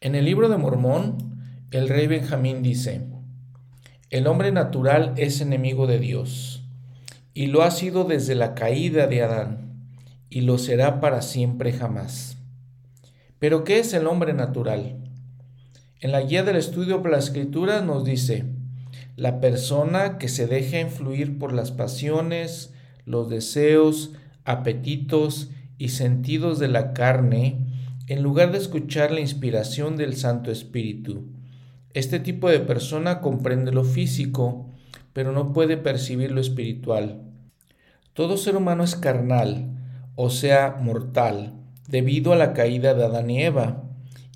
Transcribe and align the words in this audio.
En 0.00 0.14
el 0.14 0.26
libro 0.26 0.48
de 0.48 0.56
Mormón, 0.56 1.40
el 1.72 1.88
rey 1.88 2.06
Benjamín 2.06 2.62
dice, 2.62 3.02
el 4.10 4.28
hombre 4.28 4.52
natural 4.52 5.12
es 5.16 5.40
enemigo 5.40 5.88
de 5.88 5.98
Dios, 5.98 6.62
y 7.34 7.48
lo 7.48 7.62
ha 7.62 7.72
sido 7.72 8.04
desde 8.04 8.36
la 8.36 8.54
caída 8.54 9.08
de 9.08 9.22
Adán, 9.24 9.90
y 10.30 10.42
lo 10.42 10.56
será 10.58 11.00
para 11.00 11.20
siempre 11.20 11.72
jamás. 11.72 12.36
Pero 13.40 13.64
¿qué 13.64 13.80
es 13.80 13.92
el 13.92 14.06
hombre 14.06 14.34
natural? 14.34 14.98
En 15.98 16.12
la 16.12 16.20
guía 16.20 16.44
del 16.44 16.54
estudio 16.54 17.02
por 17.02 17.10
la 17.10 17.18
escritura 17.18 17.80
nos 17.80 18.04
dice, 18.04 18.44
la 19.16 19.40
persona 19.40 20.16
que 20.18 20.28
se 20.28 20.46
deja 20.46 20.78
influir 20.78 21.40
por 21.40 21.52
las 21.52 21.72
pasiones, 21.72 22.72
los 23.04 23.28
deseos, 23.28 24.12
apetitos 24.44 25.50
y 25.76 25.88
sentidos 25.88 26.60
de 26.60 26.68
la 26.68 26.92
carne, 26.92 27.67
en 28.08 28.22
lugar 28.22 28.52
de 28.52 28.58
escuchar 28.58 29.12
la 29.12 29.20
inspiración 29.20 29.98
del 29.98 30.16
Santo 30.16 30.50
Espíritu. 30.50 31.26
Este 31.92 32.18
tipo 32.18 32.48
de 32.48 32.60
persona 32.60 33.20
comprende 33.20 33.70
lo 33.70 33.84
físico, 33.84 34.70
pero 35.12 35.32
no 35.32 35.52
puede 35.52 35.76
percibir 35.76 36.32
lo 36.32 36.40
espiritual. 36.40 37.20
Todo 38.14 38.38
ser 38.38 38.56
humano 38.56 38.82
es 38.82 38.96
carnal, 38.96 39.76
o 40.14 40.30
sea, 40.30 40.78
mortal, 40.80 41.52
debido 41.86 42.32
a 42.32 42.36
la 42.36 42.54
caída 42.54 42.94
de 42.94 43.04
Adán 43.04 43.28
y 43.28 43.42
Eva, 43.42 43.84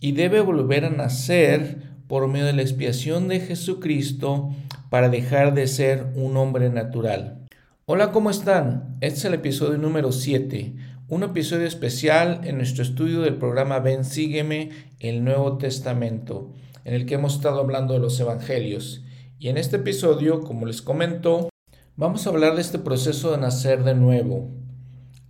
y 0.00 0.12
debe 0.12 0.40
volver 0.40 0.84
a 0.84 0.90
nacer 0.90 1.78
por 2.08 2.28
medio 2.28 2.46
de 2.46 2.52
la 2.52 2.62
expiación 2.62 3.26
de 3.26 3.40
Jesucristo 3.40 4.50
para 4.90 5.08
dejar 5.08 5.54
de 5.54 5.66
ser 5.66 6.12
un 6.14 6.36
hombre 6.36 6.68
natural. 6.68 7.46
Hola, 7.86 8.12
¿cómo 8.12 8.28
están? 8.28 8.96
Este 9.00 9.18
es 9.18 9.24
el 9.24 9.34
episodio 9.34 9.78
número 9.78 10.12
7, 10.12 10.74
un 11.12 11.24
episodio 11.24 11.66
especial 11.66 12.40
en 12.44 12.56
nuestro 12.56 12.82
estudio 12.82 13.20
del 13.20 13.36
programa 13.36 13.80
Ven, 13.80 14.02
sígueme, 14.02 14.70
el 14.98 15.22
Nuevo 15.24 15.58
Testamento, 15.58 16.54
en 16.86 16.94
el 16.94 17.04
que 17.04 17.16
hemos 17.16 17.34
estado 17.34 17.60
hablando 17.60 17.92
de 17.92 18.00
los 18.00 18.18
Evangelios. 18.18 19.04
Y 19.38 19.50
en 19.50 19.58
este 19.58 19.76
episodio, 19.76 20.40
como 20.40 20.64
les 20.64 20.80
comento, 20.80 21.50
vamos 21.96 22.26
a 22.26 22.30
hablar 22.30 22.54
de 22.54 22.62
este 22.62 22.78
proceso 22.78 23.30
de 23.30 23.36
nacer 23.36 23.84
de 23.84 23.94
nuevo, 23.94 24.52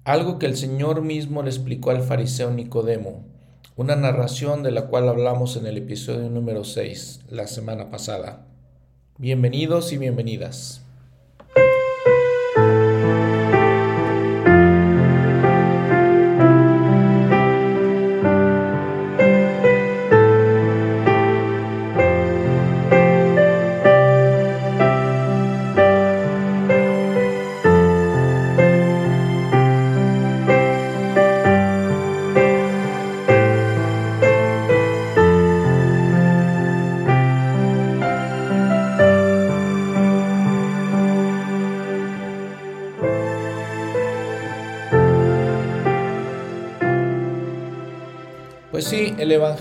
algo 0.05 0.38
que 0.38 0.47
el 0.47 0.56
Señor 0.56 1.03
mismo 1.03 1.42
le 1.42 1.50
explicó 1.50 1.91
al 1.91 2.03
fariseo 2.05 2.53
Nicodemo, 2.53 3.25
una 3.75 3.97
narración 3.97 4.62
de 4.62 4.70
la 4.70 4.86
cual 4.86 5.08
hablamos 5.08 5.56
en 5.56 5.66
el 5.66 5.78
episodio 5.78 6.30
número 6.30 6.62
6 6.62 7.22
la 7.28 7.48
semana 7.48 7.91
pasada. 7.91 8.47
Bienvenidos 9.19 9.92
y 9.92 9.98
bienvenidas. 9.98 10.81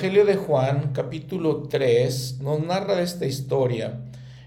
Evangelio 0.02 0.25
de 0.25 0.35
Juan, 0.35 0.94
capítulo 0.94 1.67
3, 1.69 2.39
nos 2.41 2.66
narra 2.66 3.03
esta 3.03 3.27
historia, 3.27 3.99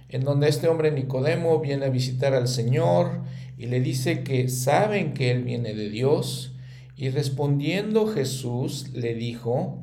en 0.08 0.24
donde 0.24 0.48
este 0.48 0.66
hombre 0.66 0.90
Nicodemo 0.90 1.60
viene 1.60 1.86
a 1.86 1.90
visitar 1.90 2.34
al 2.34 2.48
Señor 2.48 3.20
y 3.56 3.66
le 3.66 3.78
dice 3.78 4.24
que 4.24 4.48
saben 4.48 5.14
que 5.14 5.30
Él 5.30 5.44
viene 5.44 5.72
de 5.72 5.90
Dios, 5.90 6.56
y 6.96 7.08
respondiendo 7.10 8.08
Jesús 8.08 8.88
le 8.94 9.14
dijo, 9.14 9.78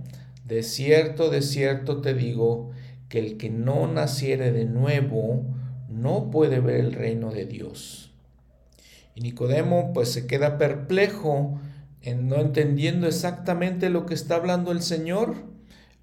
de 0.46 0.64
cierto, 0.64 1.30
de 1.30 1.42
cierto 1.42 2.02
te 2.02 2.16
digo, 2.16 2.72
que 3.08 3.20
el 3.20 3.38
que 3.38 3.50
no 3.50 3.88
naciere 3.88 4.52
de 4.52 4.66
nuevo 4.66 5.46
no 5.88 6.32
puede 6.32 6.60
ver 6.60 6.82
el 6.82 6.92
reino 6.92 7.32
de 7.32 7.46
Dios. 7.46 8.12
Y 9.16 9.22
Nicodemo 9.22 9.94
pues 9.94 10.12
se 10.12 10.28
queda 10.28 10.58
perplejo, 10.58 11.62
en 12.02 12.28
no 12.28 12.42
entendiendo 12.42 13.08
exactamente 13.08 13.90
lo 13.90 14.06
que 14.06 14.16
está 14.16 14.36
hablando 14.36 14.74
el 14.74 14.82
Señor. 14.82 15.51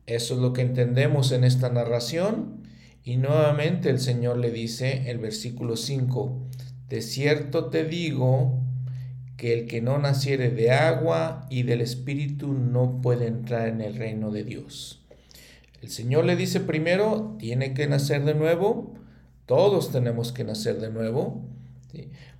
Eso 0.08 0.34
es 0.34 0.41
lo 0.41 0.54
que 0.54 0.62
entendemos 0.62 1.32
en 1.32 1.44
esta 1.44 1.69
narración. 1.69 2.62
Y 3.04 3.19
nuevamente 3.19 3.91
el 3.91 4.00
Señor 4.00 4.38
le 4.38 4.50
dice, 4.50 5.10
el 5.10 5.19
versículo 5.19 5.76
5, 5.76 6.48
de 6.88 7.02
cierto 7.02 7.66
te 7.66 7.84
digo 7.84 8.58
que 9.36 9.52
el 9.52 9.66
que 9.66 9.82
no 9.82 9.98
naciere 9.98 10.48
de 10.50 10.70
agua 10.72 11.46
y 11.50 11.62
del 11.62 11.82
Espíritu 11.82 12.54
no 12.54 13.02
puede 13.02 13.26
entrar 13.26 13.69
en 13.69 13.82
el 13.82 13.96
reino 13.96 14.30
de 14.30 14.44
Dios. 14.44 15.04
El 15.82 15.91
Señor 15.91 16.25
le 16.25 16.36
dice 16.36 16.60
primero, 16.60 17.36
tiene 17.38 17.75
que 17.75 17.86
nacer 17.86 18.25
de 18.25 18.34
nuevo, 18.34 18.94
todos 19.44 19.92
tenemos 19.92 20.32
que 20.32 20.44
nacer 20.44 20.80
de 20.80 20.90
nuevo, 20.90 21.44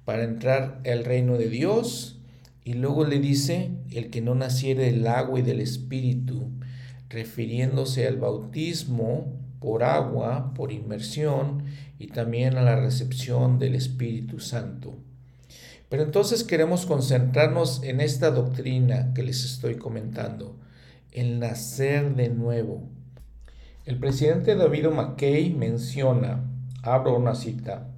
para 0.07 0.25
entrar 0.25 0.81
al 0.87 1.05
reino 1.05 1.37
de 1.37 1.51
Dios 1.51 2.19
y 2.65 2.73
luego 2.73 3.05
le 3.05 3.19
dice, 3.19 3.73
el 3.91 4.09
que 4.09 4.23
no 4.23 4.35
naciere 4.35 4.91
del 4.91 5.07
agua 5.07 5.39
y 5.39 5.43
del 5.43 5.61
espíritu, 5.61 6.51
refiriéndose 7.09 8.07
al 8.07 8.19
bautismo 8.19 9.33
por 9.61 9.83
agua, 9.83 10.53
por 10.55 10.73
inmersión 10.73 11.65
y 11.99 12.09
también 12.09 12.57
a 12.57 12.63
la 12.63 12.77
recepción 12.77 13.59
del 13.59 13.75
Espíritu 13.75 14.41
Santo. 14.41 14.97
Pero 15.89 16.03
entonces 16.03 16.45
queremos 16.45 16.87
concentrarnos 16.87 17.83
en 17.83 18.01
esta 18.01 18.31
doctrina 18.31 19.13
que 19.15 19.23
les 19.23 19.45
estoy 19.45 19.77
comentando, 19.77 20.57
el 21.13 21.41
nacer 21.41 22.15
de 22.15 22.29
nuevo. 22.29 22.83
El 23.87 23.99
presidente 23.99 24.55
David 24.55 24.89
McKay 24.89 25.51
menciona, 25.51 26.45
abro 26.83 27.17
una 27.17 27.35
cita, 27.35 27.89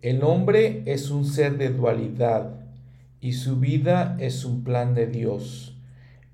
el 0.00 0.22
hombre 0.22 0.82
es 0.86 1.10
un 1.10 1.26
ser 1.26 1.58
de 1.58 1.68
dualidad, 1.68 2.54
y 3.20 3.32
su 3.32 3.56
vida 3.56 4.16
es 4.20 4.44
un 4.44 4.62
plan 4.64 4.94
de 4.94 5.06
Dios. 5.06 5.77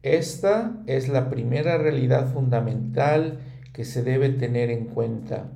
Esta 0.05 0.83
es 0.87 1.09
la 1.09 1.31
primera 1.31 1.79
realidad 1.79 2.31
fundamental 2.31 3.39
que 3.73 3.87
se 3.87 4.03
debe 4.03 4.29
tener 4.29 4.69
en 4.69 4.85
cuenta. 4.85 5.51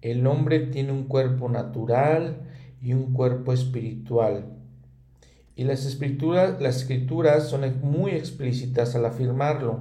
El 0.00 0.28
hombre 0.28 0.60
tiene 0.60 0.92
un 0.92 1.08
cuerpo 1.08 1.48
natural 1.48 2.36
y 2.80 2.92
un 2.92 3.12
cuerpo 3.12 3.52
espiritual. 3.52 4.44
Y 5.56 5.64
las 5.64 5.86
escrituras, 5.86 6.60
las 6.60 6.76
escrituras 6.76 7.48
son 7.48 7.62
muy 7.82 8.12
explícitas 8.12 8.94
al 8.94 9.06
afirmarlo. 9.06 9.80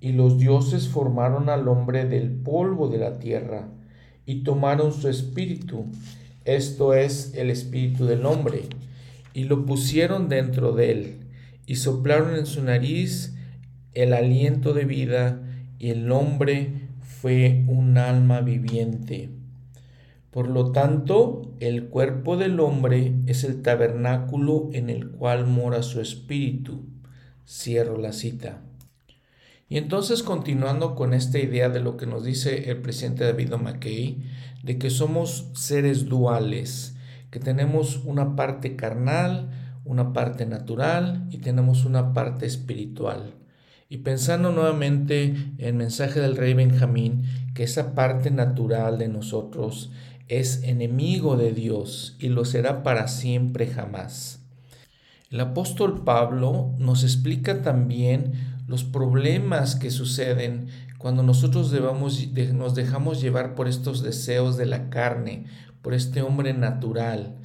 Y 0.00 0.12
los 0.12 0.38
dioses 0.38 0.88
formaron 0.88 1.50
al 1.50 1.68
hombre 1.68 2.06
del 2.06 2.30
polvo 2.30 2.88
de 2.88 2.96
la 2.96 3.18
tierra 3.18 3.68
y 4.24 4.44
tomaron 4.44 4.94
su 4.94 5.10
espíritu. 5.10 5.84
Esto 6.46 6.94
es 6.94 7.34
el 7.34 7.50
espíritu 7.50 8.06
del 8.06 8.24
hombre 8.24 8.62
y 9.34 9.44
lo 9.44 9.66
pusieron 9.66 10.30
dentro 10.30 10.72
de 10.72 10.90
él, 10.90 11.16
y 11.66 11.76
soplaron 11.76 12.36
en 12.36 12.46
su 12.46 12.62
nariz 12.62 13.34
el 13.92 14.12
aliento 14.12 14.72
de 14.72 14.84
vida, 14.84 15.42
y 15.78 15.90
el 15.90 16.10
hombre 16.10 16.88
fue 17.02 17.64
un 17.66 17.98
alma 17.98 18.40
viviente. 18.40 19.30
Por 20.30 20.48
lo 20.48 20.70
tanto, 20.72 21.54
el 21.60 21.86
cuerpo 21.86 22.36
del 22.36 22.60
hombre 22.60 23.14
es 23.26 23.42
el 23.44 23.62
tabernáculo 23.62 24.68
en 24.72 24.90
el 24.90 25.10
cual 25.10 25.46
mora 25.46 25.82
su 25.82 26.00
espíritu. 26.00 26.84
Cierro 27.46 27.96
la 27.96 28.12
cita. 28.12 28.60
Y 29.68 29.78
entonces 29.78 30.22
continuando 30.22 30.94
con 30.94 31.14
esta 31.14 31.38
idea 31.38 31.68
de 31.70 31.80
lo 31.80 31.96
que 31.96 32.06
nos 32.06 32.24
dice 32.24 32.70
el 32.70 32.82
presidente 32.82 33.24
David 33.24 33.54
McKay, 33.54 34.22
de 34.62 34.78
que 34.78 34.90
somos 34.90 35.50
seres 35.54 36.06
duales, 36.06 36.96
que 37.30 37.40
tenemos 37.40 38.02
una 38.04 38.36
parte 38.36 38.76
carnal, 38.76 39.65
una 39.86 40.12
parte 40.12 40.44
natural 40.44 41.26
y 41.30 41.38
tenemos 41.38 41.84
una 41.84 42.12
parte 42.12 42.44
espiritual. 42.44 43.34
Y 43.88 43.98
pensando 43.98 44.50
nuevamente 44.52 45.26
en 45.26 45.54
el 45.58 45.74
mensaje 45.74 46.20
del 46.20 46.36
rey 46.36 46.54
Benjamín, 46.54 47.22
que 47.54 47.62
esa 47.62 47.94
parte 47.94 48.30
natural 48.30 48.98
de 48.98 49.08
nosotros 49.08 49.90
es 50.28 50.64
enemigo 50.64 51.36
de 51.36 51.52
Dios 51.52 52.16
y 52.18 52.28
lo 52.28 52.44
será 52.44 52.82
para 52.82 53.06
siempre 53.06 53.68
jamás. 53.68 54.40
El 55.30 55.40
apóstol 55.40 56.02
Pablo 56.04 56.74
nos 56.78 57.04
explica 57.04 57.62
también 57.62 58.32
los 58.66 58.84
problemas 58.84 59.76
que 59.76 59.90
suceden 59.90 60.66
cuando 60.98 61.22
nosotros 61.22 61.72
nos 62.52 62.74
dejamos 62.74 63.20
llevar 63.20 63.54
por 63.54 63.68
estos 63.68 64.02
deseos 64.02 64.56
de 64.56 64.66
la 64.66 64.90
carne, 64.90 65.44
por 65.82 65.94
este 65.94 66.22
hombre 66.22 66.52
natural. 66.52 67.36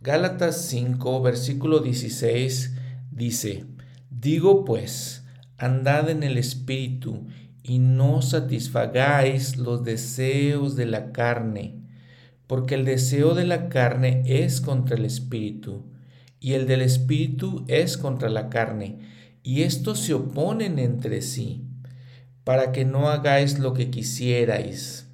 Gálatas 0.00 0.64
5, 0.66 1.22
versículo 1.22 1.80
16 1.80 2.76
dice, 3.10 3.64
digo 4.10 4.64
pues, 4.64 5.24
andad 5.56 6.08
en 6.08 6.22
el 6.22 6.38
Espíritu 6.38 7.26
y 7.64 7.80
no 7.80 8.22
satisfagáis 8.22 9.56
los 9.56 9.82
deseos 9.82 10.76
de 10.76 10.86
la 10.86 11.10
carne, 11.10 11.82
porque 12.46 12.76
el 12.76 12.84
deseo 12.84 13.34
de 13.34 13.44
la 13.44 13.68
carne 13.68 14.22
es 14.24 14.60
contra 14.60 14.96
el 14.96 15.04
espíritu, 15.04 15.90
y 16.38 16.52
el 16.52 16.68
del 16.68 16.82
espíritu 16.82 17.64
es 17.66 17.98
contra 17.98 18.28
la 18.28 18.50
carne, 18.50 19.00
y 19.42 19.62
estos 19.62 19.98
se 19.98 20.14
oponen 20.14 20.78
entre 20.78 21.22
sí, 21.22 21.64
para 22.44 22.70
que 22.70 22.84
no 22.84 23.08
hagáis 23.08 23.58
lo 23.58 23.74
que 23.74 23.90
quisierais. 23.90 25.08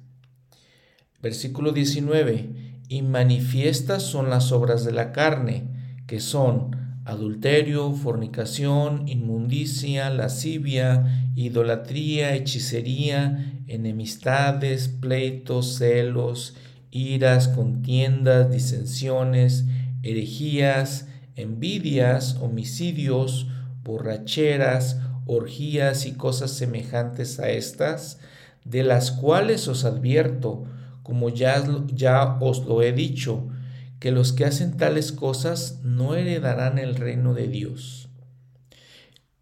Versículo 1.23 1.71
19, 1.71 2.64
y 2.87 3.01
manifiestas 3.01 4.03
son 4.03 4.29
las 4.29 4.51
obras 4.51 4.85
de 4.85 4.91
la 4.91 5.11
carne, 5.11 5.67
que 6.07 6.19
son 6.19 6.75
adulterio, 7.05 7.91
fornicación, 7.93 9.07
inmundicia, 9.07 10.09
lascivia, 10.09 11.31
idolatría, 11.35 12.35
hechicería, 12.35 13.61
enemistades, 13.67 14.87
pleitos, 14.87 15.77
celos, 15.77 16.55
iras, 16.91 17.47
contiendas, 17.47 18.51
disensiones, 18.51 19.65
herejías, 20.01 21.07
envidias, 21.35 22.37
homicidios, 22.41 23.47
borracheras, 23.83 24.99
orgías 25.25 26.05
y 26.05 26.13
cosas 26.13 26.51
semejantes 26.51 27.39
a 27.39 27.49
estas, 27.49 28.19
de 28.63 28.83
las 28.83 29.11
cuales 29.11 29.67
os 29.67 29.85
advierto, 29.85 30.65
como 31.05 31.29
ya, 31.29 32.37
os 32.41 32.65
lo 32.65 32.81
he 32.81 32.91
dicho, 32.91 33.47
que 33.99 34.11
los 34.11 34.33
que 34.33 34.43
hacen 34.43 34.75
tales 34.75 35.11
cosas 35.11 35.81
no 35.83 36.15
heredarán 36.15 36.79
el 36.79 36.95
reino 36.95 37.35
de 37.35 37.47
Dios. 37.47 38.09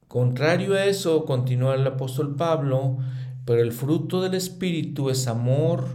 Contrario 0.09 0.73
a 0.73 0.83
eso, 0.83 1.23
continúa 1.23 1.75
el 1.75 1.87
apóstol 1.87 2.35
Pablo, 2.35 2.97
pero 3.45 3.61
el 3.61 3.71
fruto 3.71 4.21
del 4.21 4.33
Espíritu 4.33 5.09
es 5.09 5.25
amor, 5.27 5.87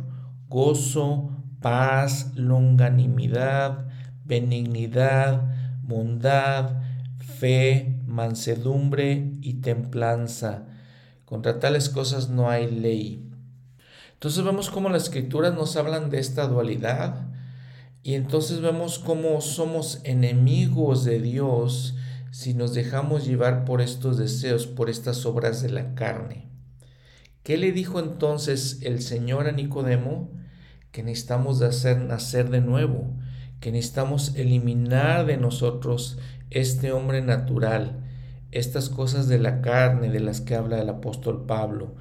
gozo, 0.49 1.33
paz, 1.61 2.33
longanimidad, 2.35 3.89
benignidad, 4.25 5.43
bondad, 5.83 6.81
fe, 7.19 8.01
mansedumbre 8.07 9.33
y 9.43 9.61
templanza. 9.61 10.65
Contra 11.27 11.61
tales 11.61 11.91
cosas 11.91 12.31
no 12.31 12.49
hay 12.49 12.71
ley. 12.71 13.28
Entonces 14.19 14.43
vemos 14.43 14.69
cómo 14.69 14.89
las 14.89 15.05
escrituras 15.05 15.55
nos 15.55 15.77
hablan 15.77 16.11
de 16.11 16.19
esta 16.19 16.49
dualidad 16.49 17.29
y 18.03 18.15
entonces 18.15 18.61
vemos 18.61 18.99
cómo 18.99 19.41
somos 19.41 20.01
enemigos 20.03 21.05
de 21.05 21.21
Dios 21.21 21.95
si 22.33 22.53
nos 22.53 22.75
dejamos 22.75 23.25
llevar 23.25 23.65
por 23.65 23.81
estos 23.81 24.19
deseos, 24.19 24.67
por 24.67 24.91
estas 24.91 25.25
obras 25.25 25.63
de 25.63 25.71
la 25.71 25.95
carne. 25.95 26.49
¿Qué 27.45 27.59
le 27.59 27.71
dijo 27.71 28.01
entonces 28.01 28.81
el 28.83 29.03
Señor 29.03 29.47
a 29.47 29.53
Nicodemo? 29.53 30.33
Que 30.91 31.05
necesitamos 31.05 31.61
de 31.61 31.67
hacer 31.67 31.99
nacer 31.99 32.51
de 32.51 32.61
nuevo, 32.61 33.15
que 33.61 33.71
necesitamos 33.71 34.35
eliminar 34.35 35.27
de 35.27 35.37
nosotros 35.37 36.19
este 36.51 36.91
hombre 36.91 37.23
natural, 37.23 38.05
estas 38.51 38.89
cosas 38.89 39.29
de 39.29 39.39
la 39.39 39.61
carne 39.61 40.11
de 40.11 40.19
las 40.19 40.41
que 40.41 40.57
habla 40.57 40.81
el 40.81 40.89
apóstol 40.89 41.47
Pablo, 41.47 41.95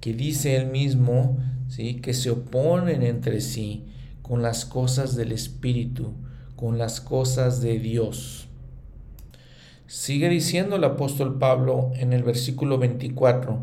que 0.00 0.14
dice 0.14 0.56
él 0.56 0.66
mismo, 0.70 1.38
¿sí? 1.68 1.96
que 1.96 2.14
se 2.14 2.30
oponen 2.30 3.02
entre 3.02 3.40
sí 3.40 3.84
con 4.22 4.42
las 4.42 4.64
cosas 4.64 5.16
del 5.16 5.32
Espíritu, 5.32 6.12
con 6.56 6.78
las 6.78 7.00
cosas 7.00 7.60
de 7.60 7.78
Dios. 7.78 8.48
Sigue 9.86 10.28
diciendo 10.28 10.76
el 10.76 10.84
apóstol 10.84 11.38
Pablo 11.38 11.90
en 11.96 12.12
el 12.12 12.22
versículo 12.22 12.78
24, 12.78 13.58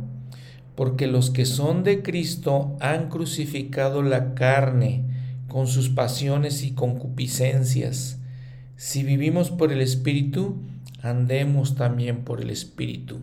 porque 0.75 1.07
los 1.07 1.29
que 1.29 1.45
son 1.45 1.83
de 1.83 2.03
Cristo 2.03 2.75
han 2.81 3.09
crucificado 3.09 4.03
la 4.03 4.33
carne 4.35 5.05
con 5.47 5.67
sus 5.67 5.89
pasiones 5.89 6.63
y 6.63 6.73
concupiscencias. 6.73 8.19
Si 8.75 9.03
vivimos 9.03 9.49
por 9.49 9.71
el 9.71 9.79
Espíritu, 9.79 10.57
andemos 11.01 11.75
también 11.75 12.25
por 12.25 12.41
el 12.41 12.49
Espíritu. 12.49 13.21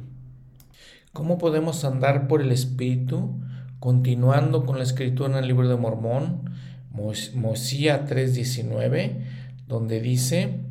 ¿Cómo 1.15 1.39
podemos 1.39 1.85
andar 1.85 2.27
por 2.27 2.43
el 2.43 2.51
Espíritu? 2.51 3.41
Continuando 3.79 4.67
con 4.67 4.79
la 4.79 4.83
escritura 4.83 5.31
en 5.31 5.37
el 5.37 5.47
libro 5.47 5.69
de 5.69 5.77
Mormón, 5.77 6.51
Mosía 6.91 8.05
3:19, 8.05 9.25
donde 9.69 10.01
dice, 10.01 10.63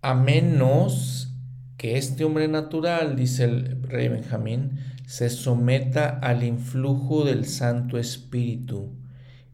a 0.00 0.14
menos 0.14 1.34
que 1.76 1.96
este 1.98 2.22
hombre 2.22 2.46
natural, 2.46 3.16
dice 3.16 3.46
el 3.46 3.82
rey 3.82 4.06
Benjamín, 4.06 4.78
se 5.06 5.28
someta 5.28 6.08
al 6.08 6.44
influjo 6.44 7.24
del 7.24 7.46
Santo 7.46 7.98
Espíritu 7.98 8.92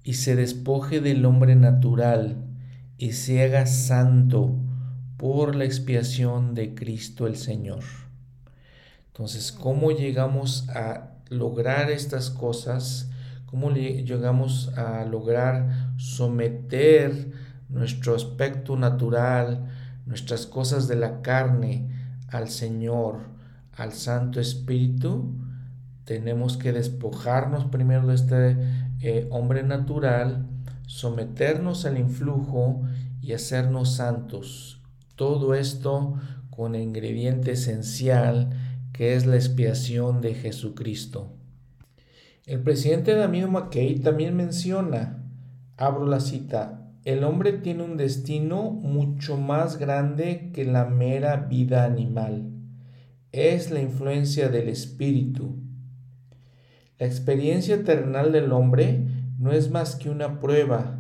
y 0.05 0.13
se 0.13 0.37
despoje 0.37 1.01
del 1.01 1.25
hombre 1.25 1.57
natural 1.57 2.45
y 2.99 3.13
se 3.13 3.43
haga 3.43 3.65
santo 3.65 4.55
por 5.17 5.57
la 5.57 5.65
expiación 5.65 6.55
de 6.55 6.75
Cristo 6.75 7.27
el 7.27 7.37
Señor. 7.37 8.06
Entonces, 9.17 9.51
¿cómo 9.51 9.93
llegamos 9.93 10.69
a 10.69 11.11
lograr 11.31 11.91
estas 11.91 12.31
cosas? 12.31 13.11
cómo 13.47 13.71
llegamos 13.71 14.71
a 14.77 15.05
lograr 15.07 15.95
someter 15.97 17.33
nuestro 17.71 18.15
aspecto 18.15 18.77
natural, 18.77 19.65
nuestras 20.05 20.47
cosas 20.47 20.89
de 20.89 20.97
la 20.97 21.23
carne 21.23 21.89
al 22.29 22.49
Señor, 22.49 23.21
al 23.77 23.93
Santo 23.93 24.41
Espíritu, 24.41 25.35
tenemos 26.05 26.57
que 26.57 26.73
despojarnos 26.73 27.65
primero 27.65 28.07
de 28.09 28.15
este 28.15 28.57
eh, 29.01 29.27
hombre 29.31 29.63
natural, 29.63 30.47
someternos 30.87 31.87
al 31.87 31.99
influjo 31.99 32.83
y 33.23 33.33
hacernos 33.33 33.95
santos. 33.95 34.83
Todo 35.15 35.55
esto 35.55 36.15
con 36.51 36.75
el 36.75 36.83
ingrediente 36.83 37.53
esencial 37.53 38.51
que 38.97 39.15
es 39.15 39.27
la 39.27 39.37
expiación 39.37 40.21
de 40.21 40.35
Jesucristo. 40.35 41.33
El 42.47 42.63
presidente 42.63 43.15
Damien 43.15 43.51
McKay 43.51 43.99
también 43.99 44.37
menciona, 44.37 45.25
abro 45.77 46.07
la 46.07 46.21
cita, 46.21 46.93
el 47.05 47.23
hombre 47.23 47.53
tiene 47.53 47.83
un 47.83 47.97
destino 47.97 48.71
mucho 48.71 49.37
más 49.37 49.79
grande 49.79 50.51
que 50.53 50.65
la 50.65 50.87
mera 50.87 51.37
vida 51.37 51.85
animal. 51.85 52.51
Es 53.33 53.71
la 53.71 53.81
influencia 53.81 54.49
del 54.49 54.69
espíritu. 54.69 55.57
La 56.99 57.07
experiencia 57.07 57.85
terrenal 57.85 58.33
del 58.33 58.51
hombre 58.51 59.07
no 59.39 59.53
es 59.53 59.71
más 59.71 59.95
que 59.95 60.09
una 60.09 60.41
prueba 60.41 60.99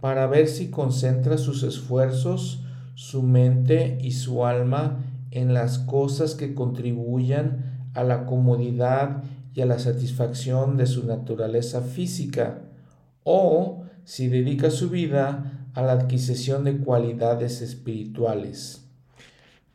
para 0.00 0.26
ver 0.26 0.48
si 0.48 0.70
concentra 0.70 1.38
sus 1.38 1.62
esfuerzos, 1.62 2.64
su 2.94 3.22
mente 3.22 3.98
y 4.00 4.12
su 4.12 4.46
alma 4.46 5.03
en 5.34 5.52
las 5.52 5.78
cosas 5.78 6.36
que 6.36 6.54
contribuyan 6.54 7.90
a 7.92 8.04
la 8.04 8.24
comodidad 8.24 9.24
y 9.52 9.60
a 9.60 9.66
la 9.66 9.78
satisfacción 9.78 10.76
de 10.76 10.86
su 10.86 11.06
naturaleza 11.06 11.82
física, 11.82 12.62
o 13.24 13.82
si 14.04 14.28
dedica 14.28 14.70
su 14.70 14.90
vida 14.90 15.68
a 15.74 15.82
la 15.82 15.92
adquisición 15.92 16.62
de 16.62 16.78
cualidades 16.78 17.62
espirituales. 17.62 18.88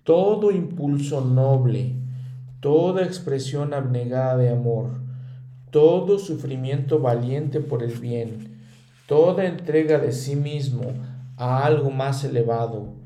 Todo 0.04 0.52
impulso 0.52 1.22
noble, 1.22 1.96
toda 2.62 3.04
expresión 3.04 3.74
abnegada 3.74 4.38
de 4.38 4.50
amor, 4.50 4.92
todo 5.72 6.20
sufrimiento 6.20 7.00
valiente 7.00 7.60
por 7.60 7.84
el 7.84 7.98
bien, 8.00 8.62
toda 9.08 9.46
entrega 9.46 10.00
de 10.00 10.14
sí 10.14 10.38
mismo 10.38 10.84
a 11.36 11.66
algo 11.66 11.92
más 11.92 12.24
elevado, 12.24 12.99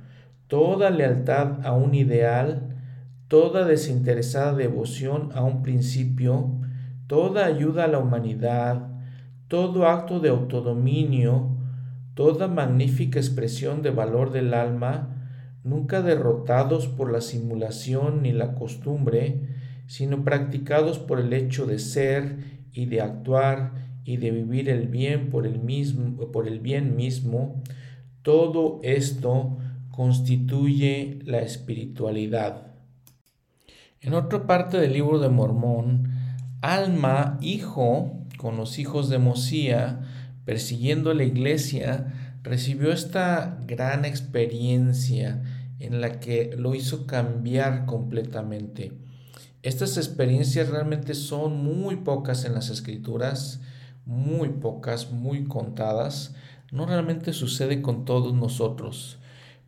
toda 0.54 0.92
lealtad 0.92 1.66
a 1.66 1.74
un 1.74 1.96
ideal, 1.96 2.76
toda 3.28 3.66
desinteresada 3.66 4.54
devoción 4.54 5.32
a 5.34 5.42
un 5.42 5.64
principio, 5.64 6.60
toda 7.08 7.48
ayuda 7.48 7.86
a 7.86 7.88
la 7.88 7.98
humanidad, 7.98 8.88
todo 9.48 9.88
acto 9.88 10.20
de 10.20 10.30
autodominio, 10.30 11.58
toda 12.14 12.48
magnífica 12.48 13.18
expresión 13.18 13.82
de 13.82 13.90
valor 13.90 14.32
del 14.32 14.54
alma, 14.54 15.26
nunca 15.64 16.04
derrotados 16.04 16.88
por 16.88 17.12
la 17.12 17.22
simulación 17.22 18.22
ni 18.22 18.32
la 18.32 18.54
costumbre, 18.54 19.42
sino 19.88 20.24
practicados 20.24 21.00
por 21.00 21.20
el 21.20 21.34
hecho 21.34 21.66
de 21.66 21.80
ser 21.80 22.38
y 22.72 22.86
de 22.86 23.02
actuar 23.02 23.72
y 24.06 24.18
de 24.18 24.30
vivir 24.30 24.70
el 24.70 24.88
bien 24.88 25.32
por 25.32 25.48
el 25.48 25.58
mismo 25.58 26.32
por 26.32 26.48
el 26.48 26.60
bien 26.60 26.96
mismo, 26.96 27.64
todo 28.22 28.80
esto 28.84 29.58
constituye 29.94 31.20
la 31.24 31.42
espiritualidad. 31.42 32.74
En 34.02 34.16
otra 34.16 34.48
parte 34.48 34.80
del 34.80 34.94
libro 34.94 35.20
de 35.20 35.30
Mormón, 35.30 36.12
Alma, 36.62 37.38
hijo, 37.42 38.26
con 38.38 38.58
los 38.58 38.80
hijos 38.80 39.08
de 39.10 39.20
Mosía, 39.20 40.02
persiguiendo 40.46 41.14
la 41.14 41.26
iglesia, 41.26 42.40
recibió 42.42 42.92
esta 42.92 43.60
gran 43.68 44.04
experiencia 44.04 45.44
en 45.78 46.02
la 46.02 46.20
que 46.20 46.56
lo 46.58 46.74
hizo 46.74 47.06
cambiar 47.06 47.86
completamente. 47.86 48.94
Estas 49.62 49.98
experiencias 49.98 50.70
realmente 50.70 51.14
son 51.14 51.64
muy 51.64 51.98
pocas 51.98 52.46
en 52.46 52.56
las 52.56 52.72
escrituras, 52.72 53.62
muy 54.08 54.50
pocas, 54.50 55.12
muy 55.12 55.44
contadas. 55.44 56.34
No 56.72 56.88
realmente 56.88 57.32
sucede 57.32 57.84
con 57.84 58.06
todos 58.06 58.34
nosotros. 58.34 59.20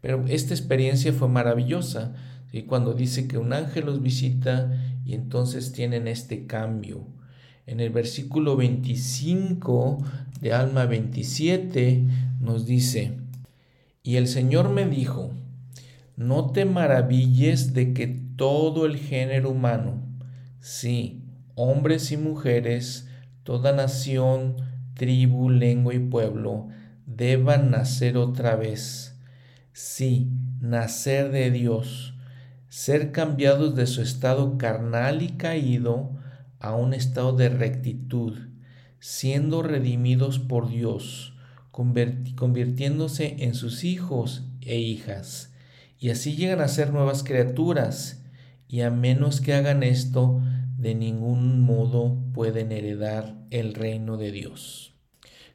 Pero 0.05 0.23
esta 0.27 0.53
experiencia 0.53 1.11
fue 1.13 1.29
maravillosa. 1.29 2.13
y 2.51 2.61
Cuando 2.61 2.93
dice 2.93 3.27
que 3.27 3.39
un 3.39 3.53
ángel 3.53 3.87
los 3.87 4.03
visita 4.03 4.71
y 5.03 5.15
entonces 5.15 5.71
tienen 5.71 6.07
este 6.07 6.45
cambio. 6.45 7.07
En 7.65 7.79
el 7.79 7.89
versículo 7.89 8.55
25 8.55 9.97
de 10.41 10.53
Alma 10.53 10.85
27 10.85 12.03
nos 12.39 12.67
dice, 12.67 13.17
y 14.03 14.17
el 14.17 14.27
Señor 14.27 14.69
me 14.69 14.85
dijo, 14.85 15.31
no 16.15 16.51
te 16.51 16.65
maravilles 16.65 17.73
de 17.73 17.93
que 17.93 18.05
todo 18.35 18.85
el 18.85 18.97
género 18.97 19.49
humano, 19.49 20.03
sí, 20.59 21.23
hombres 21.55 22.11
y 22.11 22.17
mujeres, 22.17 23.07
toda 23.41 23.71
nación, 23.71 24.57
tribu, 24.93 25.49
lengua 25.49 25.95
y 25.95 25.99
pueblo, 25.99 26.67
deban 27.07 27.71
nacer 27.71 28.17
otra 28.17 28.55
vez. 28.55 29.14
Sí, 29.77 30.31
nacer 30.61 31.31
de 31.31 31.51
Dios, 31.51 32.13
ser 32.69 33.11
cambiados 33.11 33.75
de 33.75 33.87
su 33.87 34.01
estado 34.01 34.57
carnal 34.57 35.21
y 35.21 35.33
caído 35.33 36.17
a 36.61 36.73
un 36.75 36.93
estado 36.93 37.33
de 37.33 37.49
rectitud, 37.49 38.37
siendo 38.99 39.63
redimidos 39.63 40.39
por 40.39 40.69
Dios 40.69 41.35
convirtiéndose 41.71 43.35
en 43.39 43.53
sus 43.53 43.83
hijos 43.83 44.43
e 44.61 44.77
hijas. 44.77 45.53
Y 45.99 46.09
así 46.09 46.37
llegan 46.37 46.61
a 46.61 46.69
ser 46.69 46.93
nuevas 46.93 47.23
criaturas. 47.23 48.23
Y 48.69 48.79
a 48.79 48.91
menos 48.91 49.41
que 49.41 49.53
hagan 49.55 49.83
esto, 49.83 50.41
de 50.77 50.95
ningún 50.95 51.59
modo 51.59 52.17
pueden 52.33 52.71
heredar 52.71 53.35
el 53.51 53.73
reino 53.73 54.15
de 54.15 54.31
Dios. 54.31 54.94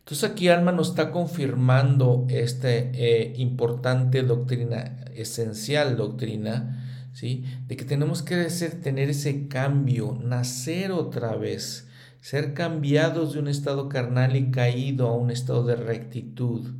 Entonces 0.00 0.28
aquí 0.28 0.49
Alma 0.49 0.73
nos 0.73 0.90
está 0.90 1.12
confirmando 1.12 2.26
esta 2.28 2.69
eh, 2.71 3.33
importante 3.37 4.23
doctrina, 4.23 5.04
esencial 5.14 5.97
doctrina, 5.97 7.09
¿sí? 7.12 7.45
de 7.69 7.76
que 7.76 7.85
tenemos 7.85 8.23
que 8.23 8.37
tener 8.83 9.11
ese 9.11 9.47
cambio, 9.49 10.19
nacer 10.21 10.90
otra 10.90 11.37
vez, 11.37 11.88
ser 12.21 12.54
cambiados 12.54 13.33
de 13.33 13.38
un 13.38 13.49
estado 13.49 13.88
carnal 13.88 14.37
y 14.37 14.50
caído 14.50 15.09
a 15.09 15.16
un 15.16 15.30
estado 15.30 15.64
de 15.64 15.76
rectitud, 15.76 16.75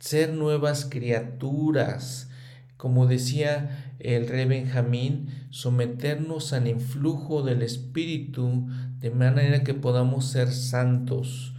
ser 0.00 0.32
nuevas 0.32 0.86
criaturas, 0.86 2.30
como 2.76 3.06
decía 3.06 3.94
el 3.98 4.28
rey 4.28 4.44
Benjamín, 4.44 5.46
someternos 5.50 6.52
al 6.52 6.68
influjo 6.68 7.42
del 7.42 7.62
Espíritu 7.62 8.68
de 8.98 9.10
manera 9.10 9.64
que 9.64 9.74
podamos 9.74 10.26
ser 10.26 10.52
santos. 10.52 11.55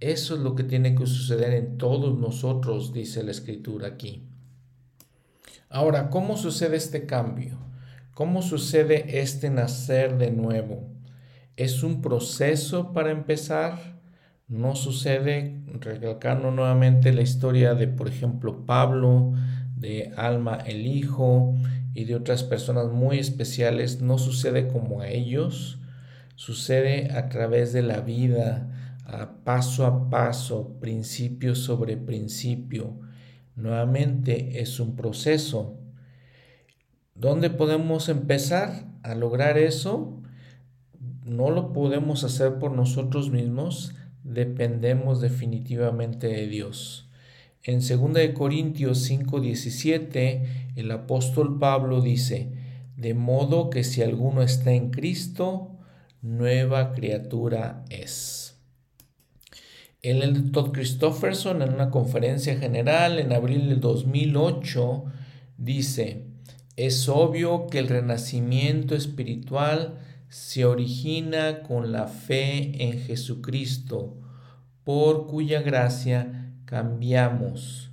Eso 0.00 0.34
es 0.34 0.40
lo 0.40 0.54
que 0.54 0.64
tiene 0.64 0.94
que 0.94 1.06
suceder 1.06 1.54
en 1.54 1.78
todos 1.78 2.18
nosotros, 2.18 2.92
dice 2.92 3.22
la 3.22 3.30
Escritura 3.30 3.88
aquí. 3.88 4.28
Ahora, 5.70 6.10
¿cómo 6.10 6.36
sucede 6.36 6.76
este 6.76 7.06
cambio? 7.06 7.58
¿Cómo 8.14 8.42
sucede 8.42 9.20
este 9.20 9.50
nacer 9.50 10.18
de 10.18 10.30
nuevo? 10.30 10.88
Es 11.56 11.82
un 11.82 12.00
proceso 12.00 12.92
para 12.92 13.10
empezar. 13.10 14.00
No 14.46 14.76
sucede, 14.76 15.62
recalcando 15.80 16.50
nuevamente 16.50 17.12
la 17.12 17.22
historia 17.22 17.74
de, 17.74 17.88
por 17.88 18.08
ejemplo, 18.08 18.66
Pablo, 18.66 19.32
de 19.76 20.12
Alma 20.16 20.58
el 20.66 20.86
Hijo 20.86 21.54
y 21.94 22.04
de 22.04 22.14
otras 22.14 22.44
personas 22.44 22.88
muy 22.92 23.18
especiales. 23.18 24.00
No 24.00 24.18
sucede 24.18 24.68
como 24.68 25.00
a 25.00 25.08
ellos. 25.08 25.80
Sucede 26.36 27.12
a 27.12 27.28
través 27.28 27.72
de 27.72 27.82
la 27.82 28.00
vida, 28.00 28.68
a 29.04 29.44
paso 29.44 29.86
a 29.86 30.10
paso, 30.10 30.76
principio 30.80 31.54
sobre 31.54 31.96
principio. 31.96 32.98
Nuevamente 33.56 34.60
es 34.60 34.80
un 34.80 34.96
proceso. 34.96 35.78
¿Dónde 37.14 37.50
podemos 37.50 38.08
empezar 38.08 38.86
a 39.02 39.14
lograr 39.14 39.58
eso? 39.58 40.20
no 41.24 41.50
lo 41.50 41.72
podemos 41.72 42.22
hacer 42.22 42.58
por 42.58 42.72
nosotros 42.72 43.30
mismos, 43.30 43.94
dependemos 44.22 45.20
definitivamente 45.20 46.28
de 46.28 46.46
Dios. 46.46 47.08
En 47.62 47.80
2 47.80 48.34
Corintios 48.34 49.10
5:17 49.10 50.72
el 50.76 50.90
apóstol 50.90 51.58
Pablo 51.58 52.02
dice, 52.02 52.52
de 52.96 53.14
modo 53.14 53.70
que 53.70 53.84
si 53.84 54.02
alguno 54.02 54.42
está 54.42 54.72
en 54.72 54.90
Cristo, 54.90 55.70
nueva 56.20 56.92
criatura 56.92 57.84
es. 57.88 58.43
El 60.04 60.52
Todd 60.52 60.72
Christofferson 60.72 61.62
en 61.62 61.72
una 61.72 61.88
conferencia 61.88 62.58
general 62.58 63.18
en 63.18 63.32
abril 63.32 63.70
del 63.70 63.80
2008 63.80 65.04
dice, 65.56 66.26
es 66.76 67.08
obvio 67.08 67.68
que 67.68 67.78
el 67.78 67.88
renacimiento 67.88 68.94
espiritual 68.94 69.98
se 70.28 70.66
origina 70.66 71.62
con 71.62 71.90
la 71.90 72.06
fe 72.06 72.84
en 72.84 73.00
Jesucristo, 73.00 74.20
por 74.84 75.26
cuya 75.26 75.62
gracia 75.62 76.52
cambiamos. 76.66 77.90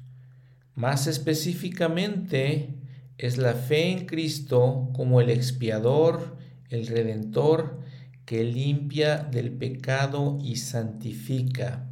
Más 0.76 1.08
específicamente, 1.08 2.76
es 3.18 3.38
la 3.38 3.54
fe 3.54 3.90
en 3.90 4.06
Cristo 4.06 4.90
como 4.92 5.22
el 5.22 5.30
expiador, 5.30 6.36
el 6.68 6.88
redentor, 6.88 7.80
que 8.26 8.44
limpia 8.44 9.16
del 9.16 9.54
pecado 9.54 10.40
y 10.44 10.58
santifica. 10.58 11.88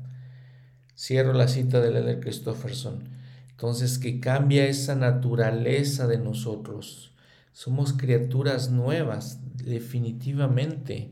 Cierro 1.00 1.32
la 1.32 1.48
cita 1.48 1.80
de 1.80 1.92
Leder 1.92 2.20
Christofferson. 2.20 3.08
Entonces, 3.52 4.00
que 4.00 4.20
cambia 4.20 4.66
esa 4.66 4.96
naturaleza 4.96 6.08
de 6.08 6.18
nosotros. 6.18 7.14
Somos 7.54 7.94
criaturas 7.94 8.70
nuevas, 8.70 9.40
definitivamente. 9.64 11.10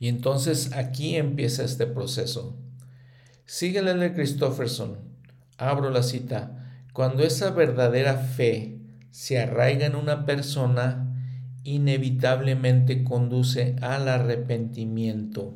Y 0.00 0.08
entonces 0.08 0.72
aquí 0.72 1.14
empieza 1.14 1.62
este 1.62 1.86
proceso. 1.86 2.56
Síguele 3.46 3.94
de 3.94 4.12
Christofferson. 4.14 4.98
Abro 5.58 5.90
la 5.90 6.02
cita. 6.02 6.72
Cuando 6.92 7.22
esa 7.22 7.50
verdadera 7.50 8.16
fe 8.16 8.80
se 9.12 9.38
arraiga 9.38 9.86
en 9.86 9.94
una 9.94 10.26
persona, 10.26 11.06
inevitablemente 11.62 13.04
conduce 13.04 13.76
al 13.80 14.08
arrepentimiento. 14.08 15.54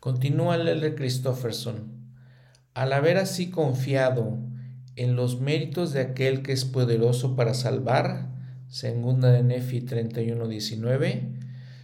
Continúa 0.00 0.56
L. 0.56 0.94
Christofferson. 0.96 2.01
Al 2.74 2.94
haber 2.94 3.18
así 3.18 3.50
confiado 3.50 4.38
en 4.96 5.14
los 5.14 5.40
méritos 5.40 5.92
de 5.92 6.00
aquel 6.00 6.42
que 6.42 6.52
es 6.52 6.64
poderoso 6.64 7.36
para 7.36 7.52
salvar, 7.52 8.30
segunda 8.68 9.30
de 9.30 9.42
Nefi 9.42 9.82
31:19, 9.82 11.38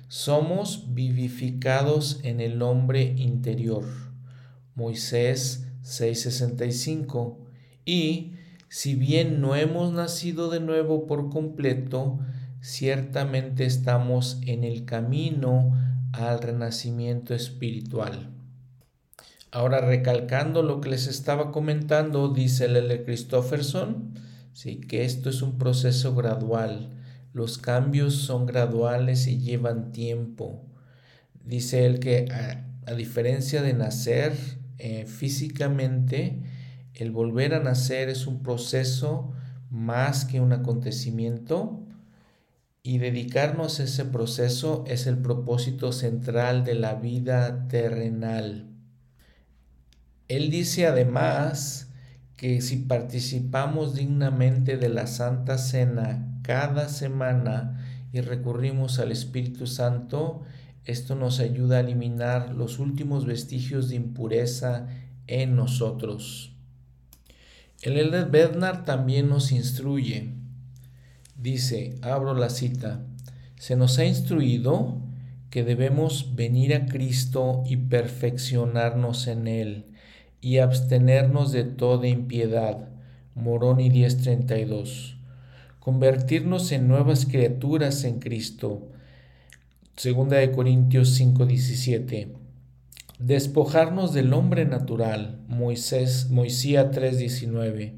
somos 0.09 0.95
vivificados 0.95 2.21
en 2.23 2.40
el 2.40 2.62
hombre 2.62 3.02
interior. 3.18 3.85
Moisés 4.75 5.66
6:65. 5.83 7.37
Y 7.85 8.33
si 8.71 8.95
bien 8.95 9.42
no 9.42 9.57
hemos 9.57 9.92
nacido 9.92 10.49
de 10.49 10.61
nuevo 10.61 11.07
por 11.07 11.28
completo, 11.28 12.18
ciertamente 12.62 13.66
estamos 13.66 14.40
en 14.47 14.64
el 14.64 14.87
camino 14.87 15.73
al 16.12 16.40
renacimiento 16.40 17.35
espiritual. 17.35 18.38
Ahora 19.50 19.81
recalcando 19.81 20.62
lo 20.62 20.81
que 20.81 20.90
les 20.90 21.07
estaba 21.07 21.52
comentando, 21.52 22.28
dice 22.28 22.69
Lele 22.69 23.05
Christofferson, 23.05 24.14
¿sí? 24.52 24.81
que 24.81 25.05
esto 25.05 25.31
es 25.31 25.40
un 25.40 25.57
proceso 25.57 26.14
gradual. 26.14 26.90
Los 27.33 27.57
cambios 27.57 28.14
son 28.14 28.45
graduales 28.45 29.26
y 29.26 29.38
llevan 29.38 29.93
tiempo. 29.93 30.64
Dice 31.45 31.87
él 31.87 31.99
que 31.99 32.28
a, 32.31 32.95
diferencia 32.95 33.62
de 33.62 33.73
nacer 33.73 34.35
eh, 34.78 35.07
físicamente, 35.07 36.43
el 36.95 37.11
volver 37.11 37.55
a 37.55 37.61
nacer 37.61 38.09
es 38.09 38.26
un 38.26 38.43
proceso 38.43 39.33
más 39.71 40.25
que 40.25 40.40
un 40.40 40.52
acontecimiento 40.52 41.87
y 42.83 42.99
dedicarnos 42.99 43.81
a 43.81 43.85
ese 43.85 44.05
proceso 44.05 44.85
es 44.87 45.07
el 45.07 45.19
propósito 45.19 45.93
central 45.93 46.64
de 46.64 46.75
la 46.75 46.95
vida 46.95 47.69
terrenal. 47.69 48.77
Él 50.28 50.50
dice 50.50 50.87
además 50.87 51.88
que 52.37 52.61
si 52.61 52.76
participamos 52.76 53.94
dignamente 53.94 54.76
de 54.76 54.90
la 54.90 55.06
Santa 55.06 55.56
Cena 55.56 56.38
cada 56.42 56.90
semana 56.90 57.82
y 58.12 58.20
recurrimos 58.20 58.99
al 58.99 59.11
Espíritu 59.11 59.66
Santo, 59.66 60.42
esto 60.85 61.14
nos 61.14 61.40
ayuda 61.40 61.78
a 61.78 61.80
eliminar 61.80 62.54
los 62.54 62.78
últimos 62.78 63.25
vestigios 63.25 63.88
de 63.88 63.97
impureza 63.97 64.87
en 65.26 65.56
nosotros. 65.56 66.52
El 67.80 67.97
Elder 67.97 68.26
Bednar 68.30 68.85
también 68.85 69.28
nos 69.30 69.50
instruye. 69.50 70.35
Dice, 71.37 71.94
abro 72.02 72.35
la 72.35 72.50
cita, 72.50 73.02
se 73.56 73.76
nos 73.76 73.99
ha 73.99 74.04
instruido 74.04 75.00
que 75.49 75.64
debemos 75.64 76.35
venir 76.37 76.75
a 76.75 76.87
Cristo 76.87 77.62
y 77.66 77.76
perfeccionarnos 77.76 79.26
en 79.26 79.49
Él 79.49 79.88
y 80.40 80.59
abstenernos 80.59 81.52
de 81.52 81.64
toda 81.64 82.09
impiedad. 82.09 82.88
Moroni 83.35 83.90
10:32. 83.90 85.16
Convertirnos 85.80 86.73
en 86.73 86.88
nuevas 86.88 87.26
criaturas 87.26 88.04
en 88.04 88.18
Cristo. 88.18 88.88
Segunda 89.97 90.37
de 90.37 90.52
Corintios 90.52 91.11
5:17. 91.14 92.35
Despojarnos 93.18 94.12
del 94.12 94.33
hombre 94.33 94.64
natural. 94.64 95.40
Moisés, 95.49 96.30
Moisés 96.30 96.90
3:19. 96.92 97.95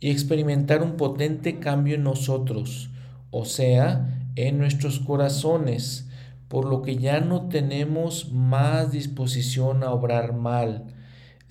Y 0.00 0.10
experimentar 0.10 0.82
un 0.82 0.96
potente 0.96 1.58
cambio 1.58 1.94
en 1.94 2.04
nosotros, 2.04 2.90
o 3.30 3.44
sea, 3.44 4.30
en 4.36 4.58
nuestros 4.58 5.00
corazones, 5.00 6.08
por 6.48 6.66
lo 6.66 6.82
que 6.82 6.96
ya 6.96 7.20
no 7.20 7.48
tenemos 7.48 8.30
más 8.30 8.92
disposición 8.92 9.82
a 9.82 9.92
obrar 9.92 10.34
mal, 10.34 10.93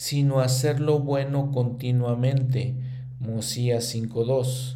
sino 0.03 0.41
hacer 0.41 0.81
lo 0.81 0.99
bueno 0.99 1.49
continuamente. 1.53 2.75
Mosías 3.21 3.95
5.2. 3.95 4.75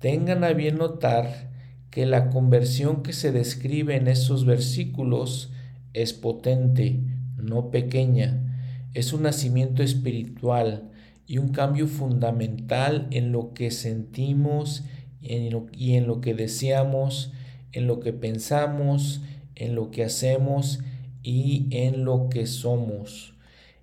Tengan 0.00 0.42
a 0.42 0.52
bien 0.52 0.78
notar 0.78 1.48
que 1.90 2.06
la 2.06 2.28
conversión 2.28 3.04
que 3.04 3.12
se 3.12 3.30
describe 3.30 3.94
en 3.94 4.08
esos 4.08 4.46
versículos 4.46 5.52
es 5.92 6.12
potente, 6.12 6.98
no 7.36 7.70
pequeña. 7.70 8.82
Es 8.94 9.12
un 9.12 9.22
nacimiento 9.22 9.84
espiritual 9.84 10.90
y 11.24 11.38
un 11.38 11.50
cambio 11.50 11.86
fundamental 11.86 13.06
en 13.12 13.30
lo 13.30 13.54
que 13.54 13.70
sentimos 13.70 14.82
y 15.20 15.92
en 15.94 16.06
lo 16.08 16.20
que 16.20 16.34
deseamos, 16.34 17.32
en 17.70 17.86
lo 17.86 18.00
que 18.00 18.12
pensamos, 18.12 19.20
en 19.54 19.76
lo 19.76 19.92
que 19.92 20.02
hacemos 20.02 20.80
y 21.22 21.68
en 21.70 22.04
lo 22.04 22.28
que 22.28 22.48
somos. 22.48 23.37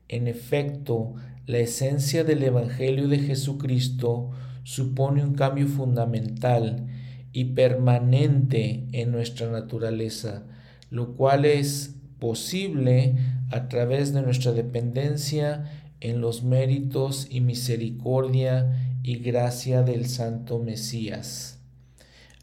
En 0.08 0.28
efecto, 0.28 1.16
la 1.48 1.58
esencia 1.60 2.24
del 2.24 2.44
Evangelio 2.44 3.08
de 3.08 3.20
Jesucristo 3.20 4.32
supone 4.64 5.24
un 5.24 5.34
cambio 5.34 5.68
fundamental 5.68 6.88
y 7.34 7.46
permanente 7.46 8.86
en 8.92 9.12
nuestra 9.12 9.52
naturaleza, 9.52 10.44
lo 10.90 11.16
cual 11.16 11.46
es 11.46 11.96
posible 12.20 13.16
a 13.52 13.68
través 13.68 14.14
de 14.14 14.22
nuestra 14.22 14.52
dependencia 14.52 15.72
en 16.00 16.22
los 16.22 16.44
méritos 16.44 17.28
y 17.30 17.42
misericordia 17.42 18.98
y 19.04 19.18
gracia 19.18 19.84
del 19.84 20.08
Santo 20.08 20.60
Mesías. 20.60 21.60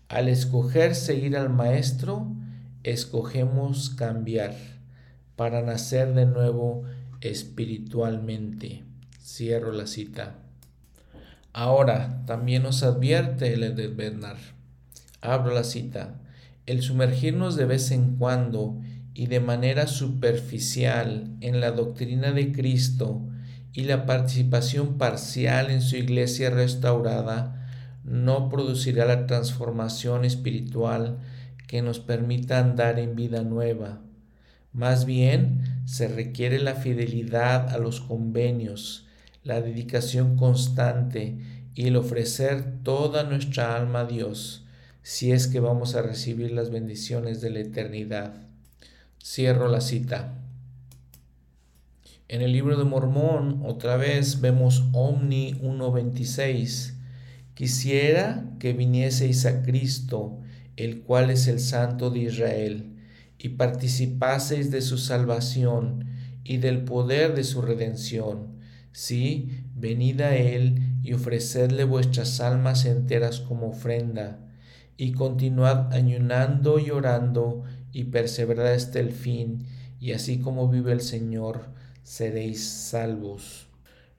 Al 0.09 0.29
escoger 0.29 0.95
seguir 0.95 1.37
al 1.37 1.49
Maestro, 1.49 2.27
escogemos 2.83 3.91
cambiar 3.91 4.55
para 5.37 5.63
nacer 5.63 6.15
de 6.15 6.27
nuevo 6.27 6.85
espiritualmente. 7.23 8.85
Cierro 9.21 9.73
la 9.73 9.87
cita. 9.87 10.39
Ahora, 11.53 12.23
también 12.27 12.63
nos 12.63 12.83
advierte 12.83 13.53
el 13.53 13.75
de 13.77 13.89
Bernard. 13.89 14.39
Abro 15.21 15.55
la 15.55 15.65
cita. 15.65 16.21
El 16.67 16.83
sumergirnos 16.83 17.57
de 17.57 17.67
vez 17.67 17.91
en 17.91 18.17
cuando 18.17 18.81
y 19.15 19.27
de 19.27 19.41
manera 19.41 19.87
superficial 19.87 21.37
en 21.41 21.61
la 21.61 21.73
doctrina 21.73 22.33
de 22.33 22.53
Cristo 22.53 23.21
y 23.73 23.85
la 23.85 24.07
participación 24.07 24.99
parcial 24.99 25.71
en 25.71 25.83
su 25.83 25.97
iglesia 25.97 26.51
restaurada 26.51 27.69
no 28.05 28.49
producirá 28.49 29.05
la 29.05 29.27
transformación 29.27 30.25
espiritual 30.25 31.19
que 31.69 31.83
nos 31.83 32.01
permita 32.01 32.59
andar 32.59 32.99
en 32.99 33.15
vida 33.17 33.43
nueva. 33.43 34.01
Más 34.73 35.05
bien, 35.05 35.72
se 35.85 36.09
requiere 36.09 36.59
la 36.59 36.75
fidelidad 36.75 37.71
a 37.71 37.79
los 37.79 38.01
convenios, 38.01 39.07
la 39.45 39.61
dedicación 39.61 40.37
constante 40.37 41.39
y 41.75 41.87
el 41.87 41.97
ofrecer 41.97 42.83
toda 42.83 43.25
nuestra 43.25 43.77
alma 43.77 44.01
a 44.01 44.05
Dios, 44.07 44.65
si 45.03 45.33
es 45.33 45.49
que 45.49 45.61
vamos 45.61 45.95
a 45.95 46.03
recibir 46.03 46.53
las 46.53 46.71
bendiciones 46.71 47.41
de 47.41 47.51
la 47.51 47.61
eternidad. 47.61 48.35
Cierro 49.23 49.69
la 49.69 49.81
cita. 49.81 50.35
En 52.29 52.41
el 52.41 52.53
libro 52.53 52.77
de 52.79 52.85
Mormón, 52.85 53.63
otra 53.65 53.97
vez 53.97 54.41
vemos 54.41 54.85
Omni 54.93 55.55
1.26. 55.63 56.95
Quisiera 57.55 58.45
que 58.59 58.73
vinieseis 58.73 59.45
a 59.45 59.63
Cristo 59.63 60.39
el 60.77 61.03
cual 61.03 61.31
es 61.31 61.49
el 61.49 61.61
Santo 61.61 62.11
de 62.11 62.21
Israel, 62.21 62.92
y 63.43 63.49
participaseis 63.49 64.71
de 64.71 64.81
su 64.81 64.99
salvación 64.99 66.07
y 66.45 66.59
del 66.59 66.85
poder 66.85 67.35
de 67.35 67.43
su 67.43 67.61
redención. 67.61 68.53
Sí, 68.93 69.65
venid 69.75 70.21
a 70.21 70.37
Él 70.37 71.01
y 71.03 71.15
ofrecedle 71.15 71.83
vuestras 71.83 72.41
almas 72.41 72.85
enteras 72.85 73.41
como 73.41 73.71
ofrenda, 73.71 74.39
y 74.97 75.11
continuad 75.11 75.93
ayunando 75.93 76.79
y 76.79 76.91
orando, 76.91 77.65
y 77.93 78.05
perseverad 78.05 78.75
hasta 78.75 79.01
el 79.01 79.11
fin, 79.11 79.67
y 79.99 80.13
así 80.13 80.39
como 80.39 80.69
vive 80.69 80.93
el 80.93 81.01
Señor, 81.01 81.65
seréis 82.05 82.65
salvos. 82.65 83.67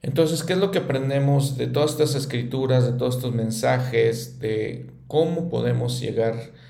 Entonces, 0.02 0.42
¿qué 0.42 0.52
es 0.52 0.58
lo 0.58 0.70
que 0.70 0.80
aprendemos 0.80 1.56
de 1.56 1.66
todas 1.66 1.92
estas 1.92 2.14
escrituras, 2.14 2.84
de 2.84 2.92
todos 2.92 3.16
estos 3.16 3.34
mensajes, 3.34 4.38
de 4.38 4.90
cómo 5.06 5.48
podemos 5.48 5.98
llegar 5.98 6.34
a 6.34 6.63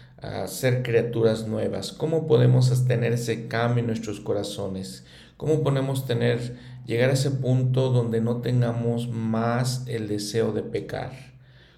ser 0.46 0.82
criaturas 0.82 1.46
nuevas, 1.46 1.92
cómo 1.92 2.26
podemos 2.26 2.86
tener 2.86 3.12
ese 3.12 3.48
cambio 3.48 3.80
en 3.80 3.86
nuestros 3.86 4.20
corazones, 4.20 5.04
cómo 5.36 5.62
podemos 5.62 6.06
tener, 6.06 6.56
llegar 6.86 7.10
a 7.10 7.14
ese 7.14 7.30
punto 7.30 7.90
donde 7.90 8.20
no 8.20 8.40
tengamos 8.40 9.08
más 9.08 9.86
el 9.86 10.08
deseo 10.08 10.52
de 10.52 10.62
pecar. 10.62 11.12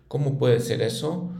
¿Cómo 0.08 0.38
puede 0.38 0.60
ser 0.60 0.82
eso? 0.82 1.30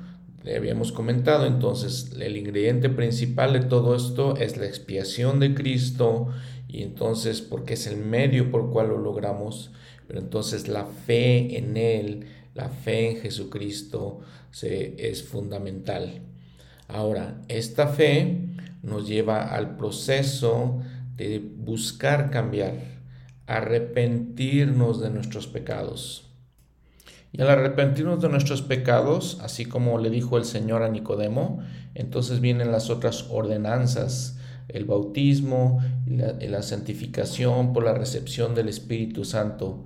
Le 0.43 0.57
habíamos 0.57 0.93
comentado 0.93 1.47
entonces, 1.47 2.13
el 2.19 2.37
ingrediente 2.37 2.89
principal 2.89 3.53
de 3.53 3.61
todo 3.61 3.97
esto 3.97 4.37
es 4.37 4.57
la 4.57 4.67
expiación 4.67 5.41
de 5.41 5.55
Cristo 5.55 6.29
y 6.69 6.83
entonces 6.83 7.41
porque 7.41 7.75
es 7.75 7.87
el 7.87 7.97
medio 7.97 8.51
por 8.51 8.71
cual 8.71 8.89
lo 8.89 8.99
logramos, 8.99 9.73
pero 10.07 10.21
entonces 10.21 10.69
la 10.69 10.87
fe 10.87 11.59
en 11.59 11.77
Él, 11.77 12.27
la 12.55 12.69
fe 12.69 13.11
en 13.11 13.17
Jesucristo 13.23 14.21
se, 14.51 15.11
es 15.11 15.25
fundamental. 15.25 16.23
Ahora, 16.89 17.43
esta 17.49 17.89
fe 17.89 18.47
nos 18.83 19.09
lleva 19.09 19.55
al 19.55 19.77
proceso 19.77 20.81
de 21.17 21.39
buscar 21.39 22.31
cambiar, 22.31 22.75
arrepentirnos 23.47 25.01
de 25.01 25.11
nuestros 25.11 25.47
pecados. 25.47 26.31
Y 27.33 27.43
al 27.43 27.51
arrepentirnos 27.51 28.23
de 28.23 28.29
nuestros 28.29 28.63
pecados, 28.63 29.39
así 29.43 29.67
como 29.67 29.99
le 29.99 30.11
dijo 30.11 30.39
el 30.39 30.45
Señor 30.45 30.83
a 30.83 30.89
Nicodemo, 30.89 31.61
entonces 31.95 32.41
vienen 32.41 32.73
las 32.73 32.89
otras 32.89 33.27
ordenanzas, 33.31 34.39
el 34.69 34.85
bautismo 34.85 35.81
la, 36.07 36.33
la 36.33 36.63
santificación 36.63 37.73
por 37.73 37.85
la 37.85 37.95
recepción 37.95 38.55
del 38.55 38.69
Espíritu 38.69 39.25
Santo. 39.25 39.85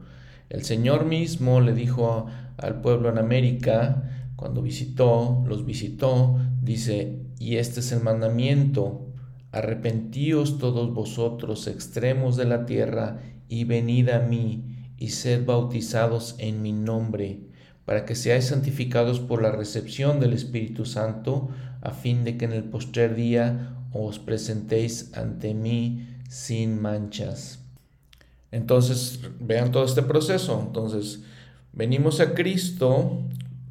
El 0.49 0.65
Señor 0.65 1.07
mismo 1.07 1.61
le 1.61 1.73
dijo 1.73 2.27
al 2.57 2.81
pueblo 2.81 3.09
en 3.09 3.19
América, 3.19 4.20
cuando 4.41 4.63
visitó, 4.63 5.45
los 5.47 5.67
visitó, 5.67 6.39
dice, 6.63 7.21
y 7.39 7.57
este 7.57 7.81
es 7.81 7.93
el 7.93 8.03
mandamiento, 8.03 9.07
arrepentíos 9.53 10.57
todos 10.57 10.95
vosotros 10.95 11.67
extremos 11.67 12.39
de 12.39 12.47
la 12.47 12.65
tierra, 12.65 13.21
y 13.49 13.65
venid 13.65 14.09
a 14.09 14.21
mí, 14.21 14.95
y 14.97 15.11
sed 15.11 15.45
bautizados 15.45 16.37
en 16.39 16.63
mi 16.63 16.73
nombre, 16.73 17.41
para 17.85 18.07
que 18.07 18.15
seáis 18.15 18.47
santificados 18.47 19.21
por 19.21 19.43
la 19.43 19.53
recepción 19.53 20.21
del 20.21 20.33
Espíritu 20.33 20.87
Santo, 20.87 21.51
a 21.83 21.91
fin 21.91 22.25
de 22.25 22.39
que 22.39 22.47
en 22.47 22.53
el 22.53 22.65
postrer 22.65 23.15
día 23.15 23.77
os 23.93 24.19
presentéis 24.19 25.13
ante 25.19 25.53
mí 25.53 26.17
sin 26.31 26.81
manchas. 26.81 27.59
Entonces, 28.53 29.21
vean 29.39 29.71
todo 29.71 29.85
este 29.85 30.03
proceso. 30.03 30.63
Entonces, 30.67 31.25
venimos 31.75 32.21
a 32.21 32.33
Cristo, 32.33 33.23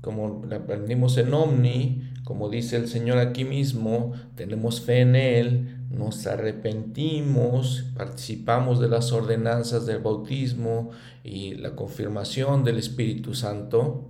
como 0.01 0.45
aprendimos 0.53 1.17
en 1.17 1.33
Omni, 1.33 2.11
como 2.23 2.49
dice 2.49 2.77
el 2.77 2.87
Señor 2.87 3.17
aquí 3.17 3.43
mismo, 3.43 4.13
tenemos 4.35 4.81
fe 4.81 5.01
en 5.01 5.15
Él, 5.15 5.77
nos 5.89 6.27
arrepentimos, 6.27 7.85
participamos 7.95 8.79
de 8.79 8.87
las 8.87 9.11
ordenanzas 9.11 9.85
del 9.85 9.99
bautismo 9.99 10.91
y 11.23 11.55
la 11.55 11.75
confirmación 11.75 12.63
del 12.63 12.77
Espíritu 12.77 13.33
Santo, 13.33 14.07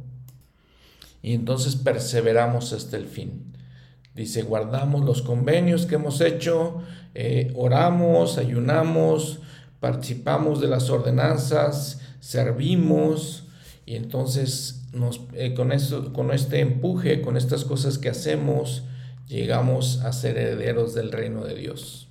y 1.22 1.34
entonces 1.34 1.76
perseveramos 1.76 2.74
hasta 2.74 2.98
el 2.98 3.06
fin. 3.06 3.54
Dice, 4.16 4.42
guardamos 4.42 5.06
los 5.06 5.22
convenios 5.22 5.86
que 5.86 5.96
hemos 5.96 6.22
hecho, 6.22 6.82
eh, 7.16 7.52
oramos, 7.56 8.38
ayunamos, 8.38 9.40
participamos 9.80 10.60
de 10.62 10.68
las 10.68 10.90
ordenanzas, 10.90 12.02
servimos 12.20 13.48
y 13.86 13.96
entonces 13.96 14.79
nos, 14.94 15.22
eh, 15.34 15.54
con, 15.54 15.72
eso, 15.72 16.14
con 16.14 16.32
este 16.32 16.60
empuje, 16.60 17.22
con 17.22 17.38
estas 17.38 17.66
cosas 17.66 17.98
que 17.98 18.10
hacemos, 18.10 18.84
llegamos 19.28 20.02
a 20.02 20.12
ser 20.12 20.38
herederos 20.38 20.94
del 20.94 21.12
reino 21.12 21.44
de 21.44 21.56
Dios. 21.56 22.08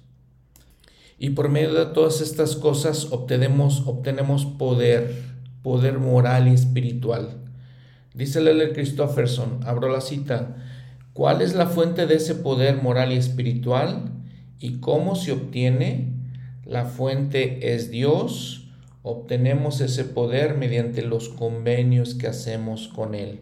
Y 1.18 1.30
por 1.30 1.48
medio 1.48 1.74
de 1.74 1.86
todas 1.86 2.20
estas 2.20 2.54
cosas 2.54 3.08
obtenemos, 3.10 3.82
obtenemos 3.86 4.46
poder, 4.46 5.14
poder 5.62 5.98
moral 5.98 6.46
y 6.46 6.54
espiritual. 6.54 7.38
Dice 8.14 8.40
Lele 8.40 8.72
Christofferson, 8.72 9.60
abro 9.64 9.88
la 9.88 10.00
cita, 10.00 10.56
¿cuál 11.12 11.42
es 11.42 11.54
la 11.54 11.66
fuente 11.66 12.06
de 12.06 12.14
ese 12.14 12.36
poder 12.36 12.80
moral 12.80 13.12
y 13.12 13.16
espiritual? 13.16 14.12
¿Y 14.60 14.78
cómo 14.78 15.16
se 15.16 15.32
obtiene? 15.32 16.14
La 16.64 16.84
fuente 16.84 17.74
es 17.74 17.90
Dios. 17.90 18.67
Obtenemos 19.02 19.80
ese 19.80 20.04
poder 20.04 20.56
mediante 20.56 21.02
los 21.02 21.28
convenios 21.28 22.14
que 22.14 22.26
hacemos 22.26 22.88
con 22.88 23.14
Él. 23.14 23.40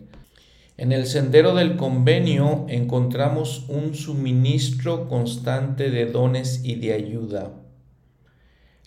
En 0.77 0.93
el 0.93 1.07
sendero 1.07 1.55
del 1.55 1.77
convenio 1.77 2.67
encontramos 2.69 3.67
un 3.69 3.95
suministro 3.95 5.09
constante 5.09 5.91
de 5.91 6.05
dones 6.05 6.61
y 6.65 6.75
de 6.75 6.93
ayuda. 6.93 7.55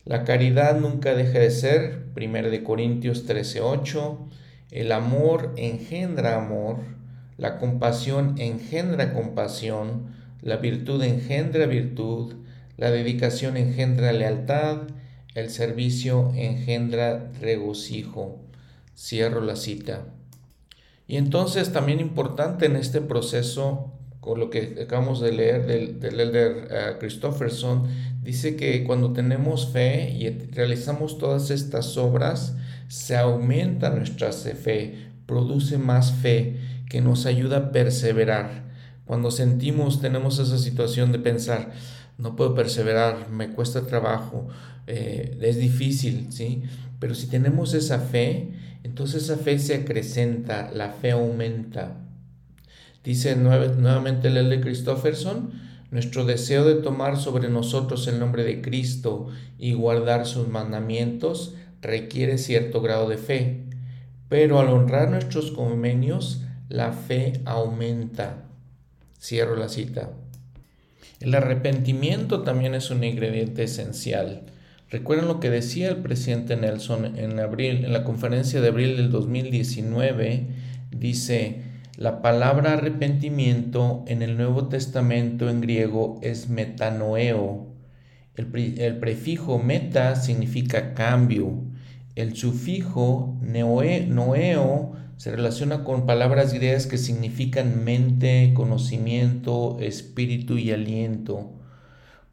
La 0.05 0.23
caridad 0.23 0.79
nunca 0.79 1.15
deja 1.15 1.39
de 1.39 1.49
ser, 1.49 2.05
1 2.15 2.49
de 2.49 2.63
Corintios 2.63 3.25
13:8, 3.27 4.17
el 4.71 4.91
amor 4.91 5.53
engendra 5.57 6.35
amor, 6.35 6.77
la 7.37 7.57
compasión 7.57 8.35
engendra 8.37 9.13
compasión, 9.13 10.13
la 10.41 10.57
virtud 10.57 11.03
engendra 11.03 11.65
virtud, 11.65 12.35
la 12.77 12.91
dedicación 12.91 13.57
engendra 13.57 14.13
lealtad, 14.13 14.83
el 15.35 15.49
servicio 15.49 16.31
engendra 16.35 17.31
regocijo. 17.39 18.39
Cierro 18.95 19.41
la 19.41 19.55
cita. 19.55 20.05
Y 21.07 21.17
entonces 21.17 21.71
también 21.71 21.99
importante 21.99 22.65
en 22.65 22.75
este 22.75 23.01
proceso, 23.01 23.93
con 24.19 24.39
lo 24.39 24.49
que 24.49 24.77
acabamos 24.83 25.21
de 25.21 25.31
leer 25.31 25.65
del, 25.65 26.19
elder 26.19 26.97
Christofferson, 26.99 27.87
dice 28.21 28.55
que 28.55 28.83
cuando 28.83 29.13
tenemos 29.13 29.71
fe 29.71 30.11
y 30.11 30.29
realizamos 30.29 31.17
todas 31.17 31.49
estas 31.49 31.97
obras, 31.97 32.55
se 32.89 33.15
aumenta 33.15 33.89
nuestra 33.89 34.31
fe, 34.31 35.09
produce 35.25 35.77
más 35.77 36.11
fe 36.11 36.57
que 36.89 37.01
nos 37.01 37.25
ayuda 37.25 37.57
a 37.57 37.71
perseverar. 37.71 38.69
Cuando 39.05 39.31
sentimos, 39.31 40.01
tenemos 40.01 40.37
esa 40.37 40.57
situación 40.57 41.11
de 41.11 41.19
pensar, 41.19 41.71
no 42.19 42.35
puedo 42.35 42.53
perseverar, 42.53 43.29
me 43.29 43.49
cuesta 43.49 43.87
trabajo, 43.87 44.47
eh, 44.87 45.37
es 45.41 45.57
difícil, 45.57 46.27
¿sí? 46.31 46.63
Pero 46.99 47.15
si 47.15 47.27
tenemos 47.27 47.73
esa 47.73 47.99
fe, 47.99 48.51
entonces 48.83 49.23
esa 49.23 49.37
fe 49.37 49.57
se 49.57 49.75
acrecenta, 49.75 50.69
la 50.73 50.91
fe 50.91 51.11
aumenta. 51.11 51.95
Dice 53.03 53.35
nuevamente 53.35 54.27
el 54.27 54.49
de 54.49 54.61
Christofferson, 54.61 55.51
nuestro 55.91 56.25
deseo 56.25 56.65
de 56.65 56.75
tomar 56.75 57.17
sobre 57.17 57.49
nosotros 57.49 58.07
el 58.07 58.19
nombre 58.19 58.43
de 58.43 58.61
Cristo 58.61 59.27
y 59.57 59.73
guardar 59.73 60.27
sus 60.27 60.47
mandamientos 60.47 61.55
requiere 61.81 62.37
cierto 62.37 62.81
grado 62.81 63.07
de 63.07 63.17
fe, 63.17 63.63
pero 64.27 64.59
al 64.59 64.67
honrar 64.67 65.09
nuestros 65.09 65.51
convenios, 65.51 66.43
la 66.67 66.91
fe 66.91 67.41
aumenta. 67.45 68.43
Cierro 69.19 69.55
la 69.55 69.69
cita. 69.69 70.11
El 71.19 71.35
arrepentimiento 71.35 72.43
también 72.43 72.75
es 72.75 72.91
un 72.91 73.03
ingrediente 73.03 73.63
esencial. 73.63 74.43
Recuerden 74.89 75.27
lo 75.27 75.39
que 75.39 75.49
decía 75.49 75.89
el 75.89 75.97
presidente 75.97 76.55
Nelson 76.55 77.17
en 77.17 77.39
abril, 77.39 77.85
en 77.85 77.93
la 77.93 78.03
conferencia 78.03 78.61
de 78.61 78.69
abril 78.69 78.97
del 78.97 79.11
2019, 79.11 80.47
dice, 80.91 81.61
la 81.97 82.21
palabra 82.21 82.73
arrepentimiento 82.73 84.05
en 84.07 84.21
el 84.21 84.37
Nuevo 84.37 84.69
Testamento 84.69 85.49
en 85.49 85.59
griego 85.59 86.17
es 86.23 86.47
metanoeo. 86.49 87.67
El, 88.35 88.97
prefijo 88.99 89.59
meta 89.59 90.15
significa 90.15 90.93
cambio. 90.93 91.61
El 92.15 92.37
sufijo 92.37 93.37
noeo 93.41 94.95
se 95.19 95.31
relaciona 95.31 95.83
con 95.83 96.05
palabras 96.05 96.53
griegas 96.53 96.87
que 96.87 96.97
significan 96.97 97.83
mente, 97.83 98.53
conocimiento, 98.55 99.75
espíritu 99.81 100.57
y 100.57 100.71
aliento. 100.71 101.51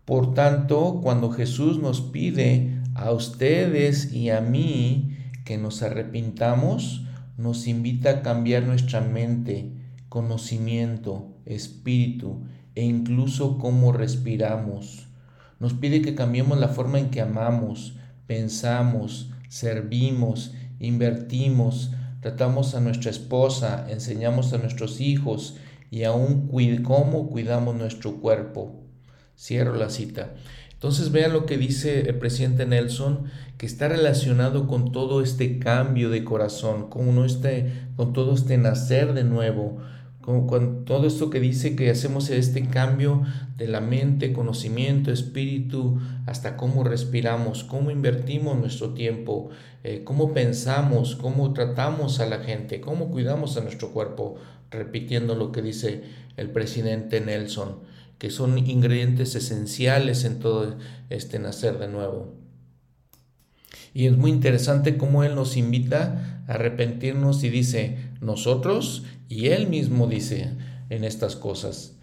Por 0.04 0.34
tanto, 0.34 1.00
cuando 1.02 1.32
Jesús 1.32 1.80
nos 1.80 2.00
pide 2.00 2.80
a 2.94 3.10
ustedes 3.10 4.12
y 4.12 4.30
a 4.30 4.40
mí 4.40 5.16
que 5.44 5.58
nos 5.58 5.82
arrepintamos, 5.82 7.04
nos 7.36 7.66
invita 7.66 8.10
a 8.10 8.22
cambiar 8.22 8.62
nuestra 8.62 9.00
mente, 9.00 9.72
conocimiento, 10.08 11.34
espíritu 11.44 12.44
e 12.76 12.84
incluso 12.84 13.58
cómo 13.58 13.90
respiramos. 13.90 15.08
Nos 15.58 15.74
pide 15.74 16.02
que 16.02 16.14
cambiemos 16.14 16.56
la 16.60 16.68
forma 16.68 17.00
en 17.00 17.10
que 17.10 17.20
amamos, 17.20 17.96
pensamos, 18.28 19.32
servimos, 19.48 20.54
invertimos, 20.78 21.90
tratamos 22.26 22.74
a 22.74 22.80
nuestra 22.80 23.12
esposa, 23.12 23.86
enseñamos 23.88 24.52
a 24.52 24.58
nuestros 24.58 25.00
hijos 25.00 25.58
y 25.92 26.02
aún 26.02 26.50
cómo 26.82 27.30
cuidamos 27.30 27.76
nuestro 27.76 28.16
cuerpo. 28.16 28.82
Cierro 29.38 29.76
la 29.76 29.90
cita. 29.90 30.34
Entonces 30.72 31.12
vean 31.12 31.32
lo 31.32 31.46
que 31.46 31.56
dice 31.56 32.00
el 32.00 32.18
presidente 32.18 32.66
Nelson, 32.66 33.26
que 33.58 33.66
está 33.66 33.86
relacionado 33.86 34.66
con 34.66 34.90
todo 34.90 35.22
este 35.22 35.60
cambio 35.60 36.10
de 36.10 36.24
corazón, 36.24 36.90
con, 36.90 37.24
este, 37.24 37.72
con 37.94 38.12
todo 38.12 38.34
este 38.34 38.58
nacer 38.58 39.14
de 39.14 39.22
nuevo, 39.22 39.78
con, 40.26 40.46
con, 40.46 40.84
todo 40.84 41.06
esto 41.06 41.30
que 41.30 41.40
dice 41.40 41.76
que 41.76 41.88
hacemos 41.88 42.28
este 42.28 42.66
cambio 42.66 43.22
de 43.56 43.68
la 43.68 43.80
mente, 43.80 44.32
conocimiento, 44.32 45.12
espíritu, 45.12 45.98
hasta 46.26 46.58
cómo 46.58 46.84
respiramos, 46.84 47.64
cómo 47.64 47.90
invertimos 47.90 48.58
nuestro 48.58 48.92
tiempo, 48.92 49.48
eh, 49.84 50.02
cómo 50.04 50.34
pensamos, 50.34 51.16
cómo 51.16 51.54
tratamos 51.54 52.20
a 52.20 52.26
la 52.26 52.40
gente, 52.40 52.80
cómo 52.80 53.10
cuidamos 53.10 53.56
a 53.56 53.60
nuestro 53.60 53.92
cuerpo, 53.92 54.34
repitiendo 54.70 55.36
lo 55.36 55.52
que 55.52 55.62
dice 55.62 56.02
el 56.36 56.50
presidente 56.50 57.20
Nelson 57.20 57.76
que 58.18 58.30
son 58.30 58.58
ingredientes 58.58 59.34
esenciales 59.34 60.24
en 60.24 60.38
todo 60.38 60.76
este 61.10 61.38
nacer 61.38 61.78
de 61.78 61.88
nuevo. 61.88 62.45
Y 63.96 64.08
es 64.08 64.18
muy 64.18 64.30
interesante 64.30 64.98
cómo 64.98 65.24
Él 65.24 65.34
nos 65.34 65.56
invita 65.56 66.42
a 66.46 66.52
arrepentirnos 66.52 67.42
y 67.44 67.48
dice 67.48 67.96
nosotros 68.20 69.04
y 69.26 69.46
Él 69.46 69.68
mismo 69.68 70.06
dice 70.06 70.50
en 70.90 71.02
estas 71.02 71.34
cosas. 71.34 71.96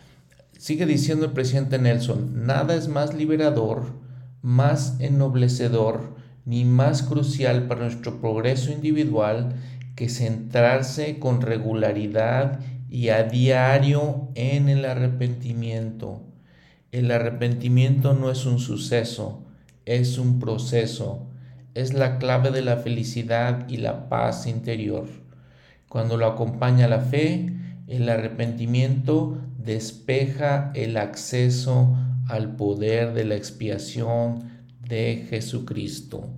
Sigue 0.57 0.87
diciendo 0.87 1.25
el 1.25 1.33
presidente 1.33 1.77
Nelson, 1.77 2.47
nada 2.47 2.73
es 2.73 2.87
más 2.87 3.13
liberador, 3.13 3.93
más 4.41 4.99
ennoblecedor, 5.01 6.15
ni 6.45 6.65
más 6.65 7.03
crucial 7.03 7.67
para 7.67 7.81
nuestro 7.81 8.19
progreso 8.19 8.71
individual 8.71 9.53
que 9.95 10.09
centrarse 10.09 11.19
con 11.19 11.41
regularidad 11.41 12.59
y 12.89 13.09
a 13.09 13.21
diario 13.21 14.29
en 14.33 14.67
el 14.67 14.85
arrepentimiento. 14.85 16.23
El 16.91 17.11
arrepentimiento 17.11 18.15
no 18.15 18.31
es 18.31 18.47
un 18.47 18.57
suceso, 18.57 19.45
es 19.85 20.17
un 20.17 20.39
proceso, 20.39 21.27
es 21.73 21.93
la 21.93 22.17
clave 22.17 22.51
de 22.51 22.61
la 22.61 22.77
felicidad 22.77 23.67
y 23.67 23.77
la 23.77 24.09
paz 24.09 24.47
interior. 24.47 25.07
Cuando 25.89 26.17
lo 26.17 26.25
acompaña 26.25 26.87
la 26.87 26.99
fe, 26.99 27.53
el 27.87 28.09
arrepentimiento 28.09 29.37
despeja 29.57 30.71
el 30.75 30.97
acceso 30.97 31.95
al 32.27 32.55
poder 32.55 33.13
de 33.13 33.25
la 33.25 33.35
expiación 33.35 34.49
de 34.87 35.25
Jesucristo. 35.29 36.29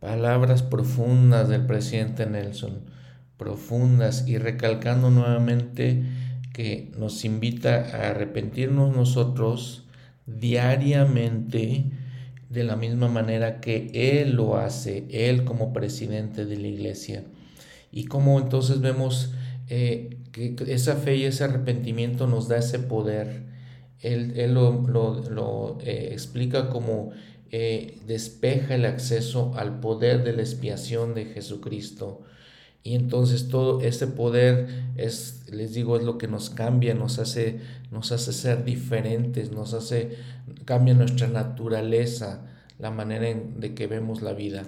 Palabras 0.00 0.62
profundas 0.62 1.48
del 1.48 1.66
presidente 1.66 2.26
Nelson 2.26 2.98
profundas 3.38 4.26
y 4.26 4.36
recalcando 4.36 5.10
nuevamente 5.10 6.02
que 6.52 6.92
nos 6.98 7.24
invita 7.24 7.86
a 7.94 8.10
arrepentirnos 8.10 8.94
nosotros 8.94 9.86
diariamente 10.26 11.86
de 12.48 12.64
la 12.64 12.76
misma 12.76 13.08
manera 13.08 13.60
que 13.60 13.90
Él 13.94 14.32
lo 14.32 14.56
hace, 14.56 15.06
Él 15.10 15.44
como 15.44 15.72
presidente 15.72 16.46
de 16.46 16.56
la 16.56 16.68
iglesia. 16.68 17.24
Y 17.90 18.04
como 18.04 18.38
entonces 18.38 18.80
vemos 18.80 19.32
eh, 19.68 20.18
que 20.32 20.56
esa 20.68 20.96
fe 20.96 21.16
y 21.16 21.24
ese 21.24 21.44
arrepentimiento 21.44 22.26
nos 22.26 22.48
da 22.48 22.58
ese 22.58 22.78
poder. 22.78 23.46
Él, 24.00 24.34
él 24.36 24.54
lo, 24.54 25.78
eh, 25.82 26.10
explica 26.12 26.70
como 26.70 27.10
eh, 27.50 27.98
despeja 28.06 28.74
el 28.74 28.84
acceso 28.84 29.52
al 29.56 29.80
poder 29.80 30.22
de 30.24 30.32
la 30.32 30.42
expiación 30.42 31.14
de 31.14 31.26
Jesucristo. 31.26 32.22
Y 32.82 32.94
entonces 32.94 33.48
todo 33.48 33.80
ese 33.80 34.06
poder 34.06 34.68
es, 34.96 35.44
les 35.50 35.74
digo, 35.74 35.96
es 35.96 36.04
lo 36.04 36.16
que 36.16 36.28
nos 36.28 36.50
cambia, 36.50 36.94
nos 36.94 37.18
hace, 37.18 37.60
nos 37.90 38.12
hace 38.12 38.32
ser 38.32 38.64
diferentes, 38.64 39.52
nos 39.52 39.74
hace, 39.74 40.16
cambia 40.64 40.94
nuestra 40.94 41.28
naturaleza, 41.28 42.46
la 42.78 42.90
manera 42.90 43.28
en, 43.28 43.60
de 43.60 43.74
que 43.74 43.86
vemos 43.86 44.22
la 44.22 44.32
vida. 44.32 44.64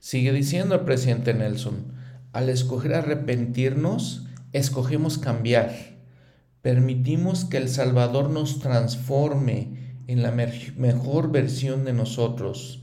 Sigue 0.00 0.32
diciendo 0.32 0.74
el 0.74 0.80
presidente 0.80 1.32
Nelson, 1.32 1.92
al 2.32 2.48
escoger 2.48 2.94
arrepentirnos, 2.94 4.26
escogemos 4.52 5.18
cambiar, 5.18 5.72
permitimos 6.60 7.44
que 7.44 7.58
el 7.58 7.68
Salvador 7.68 8.30
nos 8.30 8.58
transforme 8.58 9.94
en 10.08 10.22
la 10.22 10.32
mejor 10.32 11.30
versión 11.30 11.84
de 11.84 11.92
nosotros. 11.92 12.82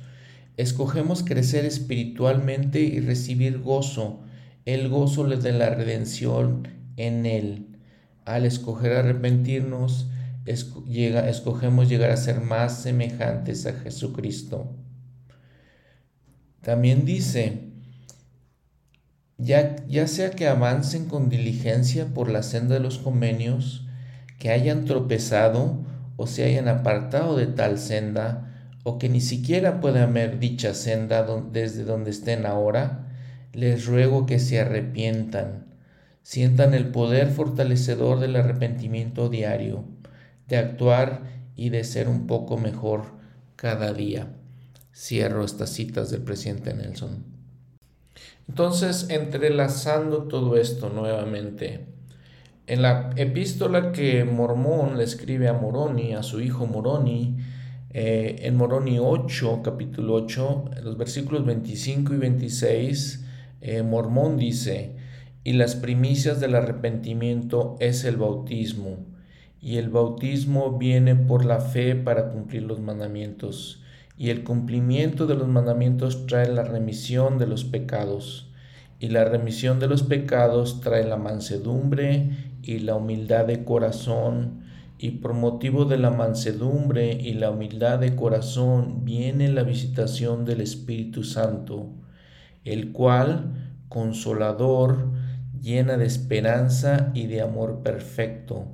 Escogemos 0.59 1.23
crecer 1.23 1.63
espiritualmente 1.63 2.81
y 2.81 2.99
recibir 2.99 3.59
gozo, 3.59 4.25
el 4.65 4.89
gozo 4.89 5.23
de 5.23 5.53
la 5.53 5.69
redención 5.69 6.67
en 6.97 7.25
Él. 7.25 7.77
Al 8.25 8.45
escoger 8.45 8.91
arrepentirnos, 8.91 10.09
escogemos 10.45 11.87
llegar 11.87 12.11
a 12.11 12.17
ser 12.17 12.41
más 12.41 12.81
semejantes 12.81 13.65
a 13.67 13.71
Jesucristo. 13.71 14.75
También 16.59 17.05
dice, 17.05 17.69
ya, 19.37 19.77
ya 19.87 20.07
sea 20.07 20.31
que 20.31 20.49
avancen 20.49 21.05
con 21.05 21.29
diligencia 21.29 22.07
por 22.07 22.29
la 22.29 22.43
senda 22.43 22.73
de 22.73 22.81
los 22.81 22.97
convenios, 22.97 23.87
que 24.39 24.49
hayan 24.49 24.83
tropezado 24.83 25.85
o 26.17 26.27
se 26.27 26.43
hayan 26.43 26.67
apartado 26.67 27.37
de 27.37 27.47
tal 27.47 27.79
senda, 27.79 28.48
o 28.89 28.97
que 28.97 29.07
ni 29.07 29.21
siquiera 29.21 29.81
puedan 29.81 30.15
ver 30.15 30.39
dicha 30.39 30.73
senda 30.73 31.23
desde 31.51 31.83
donde 31.83 32.09
estén 32.09 32.47
ahora, 32.47 33.07
les 33.53 33.85
ruego 33.85 34.25
que 34.25 34.39
se 34.39 34.59
arrepientan, 34.59 35.67
sientan 36.23 36.73
el 36.73 36.87
poder 36.87 37.29
fortalecedor 37.29 38.19
del 38.19 38.35
arrepentimiento 38.35 39.29
diario, 39.29 39.83
de 40.47 40.57
actuar 40.57 41.21
y 41.55 41.69
de 41.69 41.83
ser 41.83 42.07
un 42.07 42.25
poco 42.25 42.57
mejor 42.57 43.03
cada 43.55 43.93
día. 43.93 44.33
Cierro 44.91 45.45
estas 45.45 45.69
citas 45.69 46.09
del 46.09 46.23
presidente 46.23 46.73
Nelson. 46.73 47.23
Entonces, 48.47 49.05
entrelazando 49.11 50.23
todo 50.23 50.57
esto 50.57 50.89
nuevamente, 50.89 51.85
en 52.65 52.81
la 52.81 53.11
epístola 53.17 53.91
que 53.91 54.23
Mormón 54.23 54.97
le 54.97 55.03
escribe 55.03 55.47
a 55.47 55.53
Moroni, 55.53 56.15
a 56.15 56.23
su 56.23 56.41
hijo 56.41 56.65
Moroni, 56.65 57.37
eh, 57.91 58.37
en 58.43 58.55
Moroni 58.55 58.99
8, 58.99 59.61
capítulo 59.63 60.13
8, 60.13 60.65
los 60.83 60.97
versículos 60.97 61.45
25 61.45 62.13
y 62.13 62.17
26, 62.17 63.25
eh, 63.61 63.83
Mormón 63.83 64.37
dice, 64.37 64.95
y 65.43 65.53
las 65.53 65.75
primicias 65.75 66.39
del 66.39 66.55
arrepentimiento 66.55 67.77
es 67.79 68.03
el 68.03 68.17
bautismo, 68.17 68.97
y 69.61 69.77
el 69.77 69.89
bautismo 69.89 70.77
viene 70.77 71.15
por 71.15 71.45
la 71.45 71.59
fe 71.59 71.95
para 71.95 72.29
cumplir 72.29 72.63
los 72.63 72.79
mandamientos 72.79 73.83
y 74.19 74.31
el 74.31 74.43
cumplimiento 74.43 75.27
de 75.27 75.35
los 75.35 75.47
mandamientos 75.47 76.27
trae 76.27 76.49
la 76.49 76.63
remisión 76.63 77.37
de 77.37 77.47
los 77.47 77.63
pecados, 77.63 78.51
y 78.99 79.07
la 79.07 79.23
remisión 79.23 79.79
de 79.79 79.87
los 79.87 80.03
pecados 80.03 80.81
trae 80.81 81.05
la 81.05 81.15
mansedumbre 81.15 82.29
y 82.61 82.79
la 82.79 82.95
humildad 82.95 83.45
de 83.45 83.63
corazón, 83.63 84.65
y 85.01 85.11
por 85.11 85.33
motivo 85.33 85.85
de 85.85 85.97
la 85.97 86.09
mansedumbre 86.11 87.13
y 87.13 87.33
la 87.33 87.51
humildad 87.51 87.99
de 87.99 88.17
corazón 88.17 89.05
viene 89.05 89.47
la 89.47 89.63
visitación 89.63 90.43
del 90.43 90.59
Espíritu 90.59 91.23
Santo, 91.23 91.87
el 92.65 92.91
cual, 92.91 93.77
consolador, 93.87 95.07
llena 95.61 95.95
de 95.95 96.05
esperanza 96.05 97.11
y 97.13 97.27
de 97.27 97.41
amor 97.41 97.81
perfecto, 97.81 98.65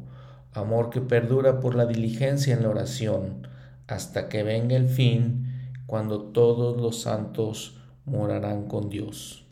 amor 0.51 0.89
que 0.89 0.99
perdura 0.99 1.59
por 1.59 1.75
la 1.75 1.85
diligencia 1.85 2.55
en 2.55 2.63
la 2.63 2.69
oración, 2.69 3.47
hasta 3.85 4.27
que 4.27 4.41
venga 4.41 4.75
el 4.75 4.89
fin, 4.89 5.45
cuando 5.85 6.23
todos 6.23 6.81
los 6.81 7.01
santos 7.01 7.77
morarán 8.03 8.67
con 8.67 8.89
Dios. 8.89 9.45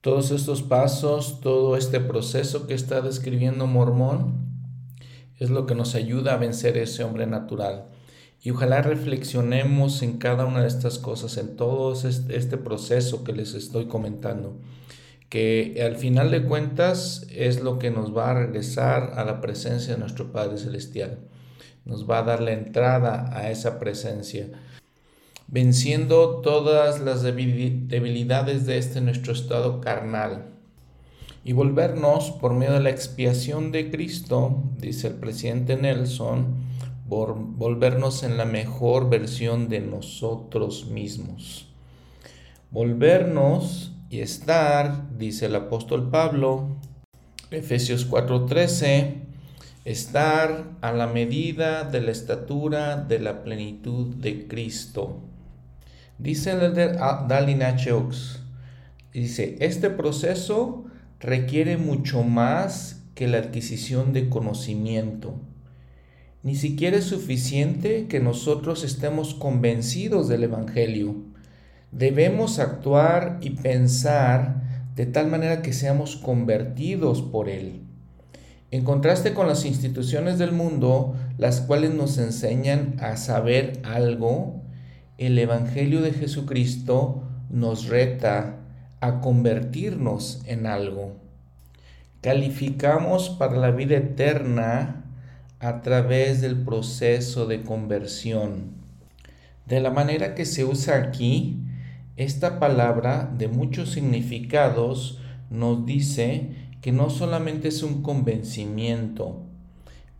Todos 0.00 0.30
estos 0.30 0.62
pasos, 0.62 1.40
todo 1.42 1.76
este 1.76 2.00
proceso 2.00 2.66
que 2.66 2.72
está 2.72 3.02
describiendo 3.02 3.66
Mormón, 3.66 4.51
es 5.42 5.50
lo 5.50 5.66
que 5.66 5.74
nos 5.74 5.94
ayuda 5.94 6.34
a 6.34 6.38
vencer 6.38 6.76
ese 6.76 7.04
hombre 7.04 7.26
natural. 7.26 7.86
Y 8.42 8.50
ojalá 8.50 8.82
reflexionemos 8.82 10.02
en 10.02 10.18
cada 10.18 10.44
una 10.44 10.62
de 10.62 10.68
estas 10.68 10.98
cosas, 10.98 11.36
en 11.36 11.56
todo 11.56 11.92
este 11.94 12.56
proceso 12.56 13.24
que 13.24 13.32
les 13.32 13.54
estoy 13.54 13.86
comentando, 13.86 14.58
que 15.28 15.80
al 15.84 15.96
final 15.96 16.30
de 16.30 16.42
cuentas 16.42 17.26
es 17.30 17.62
lo 17.62 17.78
que 17.78 17.90
nos 17.90 18.16
va 18.16 18.30
a 18.30 18.34
regresar 18.34 19.12
a 19.16 19.24
la 19.24 19.40
presencia 19.40 19.94
de 19.94 20.00
nuestro 20.00 20.32
Padre 20.32 20.58
Celestial 20.58 21.18
nos 21.84 22.08
va 22.08 22.18
a 22.18 22.22
dar 22.22 22.40
la 22.40 22.52
entrada 22.52 23.30
a 23.36 23.50
esa 23.50 23.78
presencia, 23.78 24.48
venciendo 25.48 26.40
todas 26.40 27.00
las 27.00 27.22
debilidades 27.22 28.66
de 28.66 28.78
este 28.78 29.00
nuestro 29.00 29.32
estado 29.32 29.80
carnal 29.80 30.51
y 31.44 31.52
volvernos 31.52 32.30
por 32.30 32.54
medio 32.54 32.74
de 32.74 32.80
la 32.80 32.90
expiación 32.90 33.72
de 33.72 33.90
Cristo, 33.90 34.62
dice 34.78 35.08
el 35.08 35.14
presidente 35.14 35.76
Nelson, 35.76 36.54
por 37.08 37.34
volvernos 37.34 38.22
en 38.22 38.36
la 38.36 38.44
mejor 38.44 39.10
versión 39.10 39.68
de 39.68 39.80
nosotros 39.80 40.86
mismos. 40.86 41.68
Volvernos 42.70 43.92
y 44.08 44.20
estar, 44.20 45.18
dice 45.18 45.46
el 45.46 45.56
apóstol 45.56 46.10
Pablo, 46.10 46.68
Efesios 47.50 48.08
4:13, 48.08 49.22
estar 49.84 50.70
a 50.80 50.92
la 50.92 51.06
medida 51.06 51.84
de 51.84 52.00
la 52.00 52.12
estatura 52.12 52.96
de 52.96 53.18
la 53.18 53.42
plenitud 53.42 54.14
de 54.14 54.46
Cristo. 54.46 55.18
Dice 56.18 56.52
el 56.52 56.72
de 56.72 56.92
Dalin 57.28 57.62
H. 57.62 57.92
Dice, 59.12 59.56
este 59.60 59.90
proceso 59.90 60.86
requiere 61.22 61.76
mucho 61.76 62.24
más 62.24 63.04
que 63.14 63.28
la 63.28 63.38
adquisición 63.38 64.12
de 64.12 64.28
conocimiento. 64.28 65.36
Ni 66.42 66.56
siquiera 66.56 66.96
es 66.96 67.04
suficiente 67.04 68.08
que 68.08 68.18
nosotros 68.18 68.82
estemos 68.82 69.32
convencidos 69.32 70.28
del 70.28 70.42
Evangelio. 70.42 71.14
Debemos 71.92 72.58
actuar 72.58 73.38
y 73.40 73.50
pensar 73.50 74.90
de 74.96 75.06
tal 75.06 75.28
manera 75.28 75.62
que 75.62 75.72
seamos 75.72 76.16
convertidos 76.16 77.22
por 77.22 77.48
Él. 77.48 77.82
En 78.72 78.82
contraste 78.82 79.32
con 79.32 79.46
las 79.46 79.64
instituciones 79.64 80.38
del 80.38 80.50
mundo, 80.50 81.14
las 81.38 81.60
cuales 81.60 81.94
nos 81.94 82.18
enseñan 82.18 82.96
a 82.98 83.16
saber 83.16 83.80
algo, 83.84 84.62
el 85.18 85.38
Evangelio 85.38 86.02
de 86.02 86.12
Jesucristo 86.12 87.22
nos 87.48 87.86
reta 87.86 88.61
a 89.02 89.20
convertirnos 89.20 90.42
en 90.46 90.64
algo. 90.64 91.16
Calificamos 92.20 93.30
para 93.30 93.56
la 93.56 93.72
vida 93.72 93.96
eterna 93.96 95.04
a 95.58 95.82
través 95.82 96.40
del 96.40 96.62
proceso 96.62 97.46
de 97.46 97.64
conversión. 97.64 98.76
De 99.66 99.80
la 99.80 99.90
manera 99.90 100.36
que 100.36 100.44
se 100.44 100.64
usa 100.64 100.98
aquí, 100.98 101.58
esta 102.16 102.60
palabra 102.60 103.28
de 103.36 103.48
muchos 103.48 103.90
significados 103.90 105.18
nos 105.50 105.84
dice 105.84 106.50
que 106.80 106.92
no 106.92 107.10
solamente 107.10 107.68
es 107.68 107.82
un 107.82 108.02
convencimiento, 108.02 109.42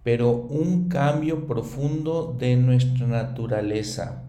pero 0.03 0.33
un 0.33 0.89
cambio 0.89 1.47
profundo 1.47 2.35
de 2.37 2.57
nuestra 2.57 3.07
naturaleza. 3.07 4.25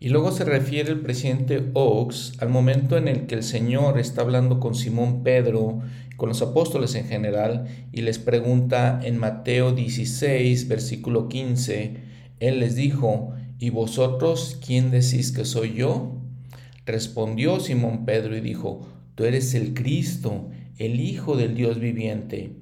Y 0.00 0.08
luego 0.08 0.32
se 0.32 0.44
refiere 0.44 0.90
el 0.90 1.00
presidente 1.00 1.70
Oaks 1.74 2.34
al 2.40 2.48
momento 2.48 2.96
en 2.96 3.08
el 3.08 3.26
que 3.26 3.36
el 3.36 3.42
Señor 3.42 3.98
está 3.98 4.22
hablando 4.22 4.60
con 4.60 4.74
Simón 4.74 5.22
Pedro, 5.22 5.80
con 6.16 6.28
los 6.28 6.42
apóstoles 6.42 6.94
en 6.94 7.06
general, 7.06 7.66
y 7.92 8.02
les 8.02 8.18
pregunta 8.18 9.00
en 9.02 9.18
Mateo 9.18 9.72
16, 9.72 10.68
versículo 10.68 11.28
15, 11.28 11.96
Él 12.40 12.60
les 12.60 12.76
dijo, 12.76 13.32
¿y 13.58 13.70
vosotros 13.70 14.58
quién 14.64 14.90
decís 14.90 15.32
que 15.32 15.44
soy 15.44 15.74
yo? 15.74 16.12
Respondió 16.86 17.60
Simón 17.60 18.04
Pedro 18.04 18.36
y 18.36 18.40
dijo, 18.40 18.86
Tú 19.14 19.24
eres 19.24 19.54
el 19.54 19.74
Cristo, 19.74 20.50
el 20.76 21.00
Hijo 21.00 21.36
del 21.36 21.54
Dios 21.54 21.78
viviente. 21.78 22.56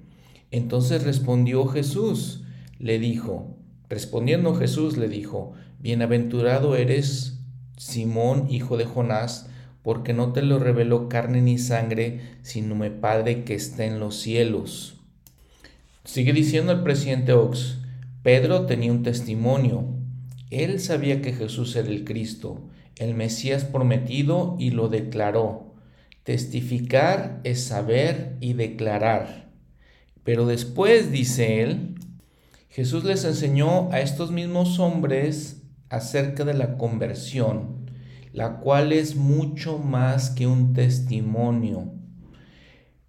Entonces 0.50 1.02
respondió 1.02 1.66
Jesús, 1.66 2.44
le 2.78 2.98
dijo, 2.98 3.56
respondiendo 3.88 4.54
Jesús 4.54 4.98
le 4.98 5.08
dijo, 5.08 5.54
Bienaventurado 5.82 6.76
eres, 6.76 7.40
Simón, 7.76 8.46
hijo 8.48 8.76
de 8.76 8.84
Jonás, 8.84 9.48
porque 9.82 10.12
no 10.12 10.32
te 10.32 10.40
lo 10.40 10.60
reveló 10.60 11.08
carne 11.08 11.42
ni 11.42 11.58
sangre, 11.58 12.20
sino 12.42 12.76
mi 12.76 12.88
Padre 12.90 13.42
que 13.42 13.54
está 13.54 13.84
en 13.84 13.98
los 13.98 14.14
cielos. 14.20 15.00
Sigue 16.04 16.32
diciendo 16.32 16.70
el 16.70 16.84
presidente 16.84 17.32
Ox, 17.32 17.78
Pedro 18.22 18.66
tenía 18.66 18.92
un 18.92 19.02
testimonio. 19.02 19.84
Él 20.50 20.78
sabía 20.78 21.20
que 21.20 21.32
Jesús 21.32 21.74
era 21.74 21.88
el 21.88 22.04
Cristo, 22.04 22.60
el 22.94 23.16
Mesías 23.16 23.64
prometido, 23.64 24.54
y 24.60 24.70
lo 24.70 24.88
declaró. 24.88 25.74
Testificar 26.22 27.40
es 27.42 27.64
saber 27.64 28.36
y 28.38 28.52
declarar. 28.52 29.50
Pero 30.22 30.46
después, 30.46 31.10
dice 31.10 31.60
él, 31.62 31.96
Jesús 32.68 33.02
les 33.02 33.24
enseñó 33.24 33.90
a 33.90 34.00
estos 34.00 34.30
mismos 34.30 34.78
hombres 34.78 35.61
acerca 35.92 36.44
de 36.44 36.54
la 36.54 36.78
conversión, 36.78 37.86
la 38.32 38.60
cual 38.60 38.92
es 38.94 39.14
mucho 39.14 39.78
más 39.78 40.30
que 40.30 40.46
un 40.46 40.72
testimonio. 40.72 41.92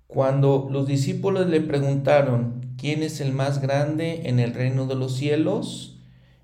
Cuando 0.06 0.68
los 0.70 0.86
discípulos 0.86 1.48
le 1.48 1.62
preguntaron, 1.62 2.76
¿quién 2.78 3.02
es 3.02 3.22
el 3.22 3.32
más 3.32 3.62
grande 3.62 4.24
en 4.26 4.42
el 4.42 4.54
reino 4.54 4.86
de 4.86 4.96
los 4.96 5.16
cielos? 5.16 5.98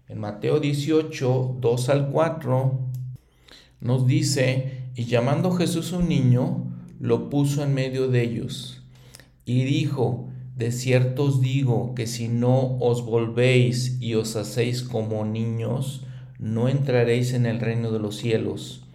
En 0.07 0.17
Mateo 0.17 0.61
18, 0.61 1.57
2 1.59 1.89
al 1.89 2.09
4, 2.09 2.79
nos 3.81 4.07
dice, 4.07 4.85
y 4.95 5.03
llamando 5.03 5.51
Jesús 5.51 5.91
un 5.91 6.07
niño, 6.07 6.73
lo 7.01 7.29
puso 7.29 7.63
en 7.63 7.73
medio 7.73 8.07
de 8.07 8.23
ellos, 8.23 8.81
y 9.43 9.65
dijo, 9.65 10.29
de 10.55 10.71
cierto 10.71 11.23
os 11.25 11.41
digo 11.41 11.93
que 11.95 12.07
si 12.07 12.29
no 12.29 12.77
os 12.79 13.05
volvéis 13.05 14.01
y 14.01 14.15
os 14.15 14.37
hacéis 14.37 14.83
como 14.83 15.25
niños, 15.25 16.05
no 16.39 16.69
entraréis 16.69 17.33
en 17.33 17.45
el 17.45 17.59
reino 17.59 17.91
de 17.91 17.99
los 17.99 18.15
cielos. 18.15 18.85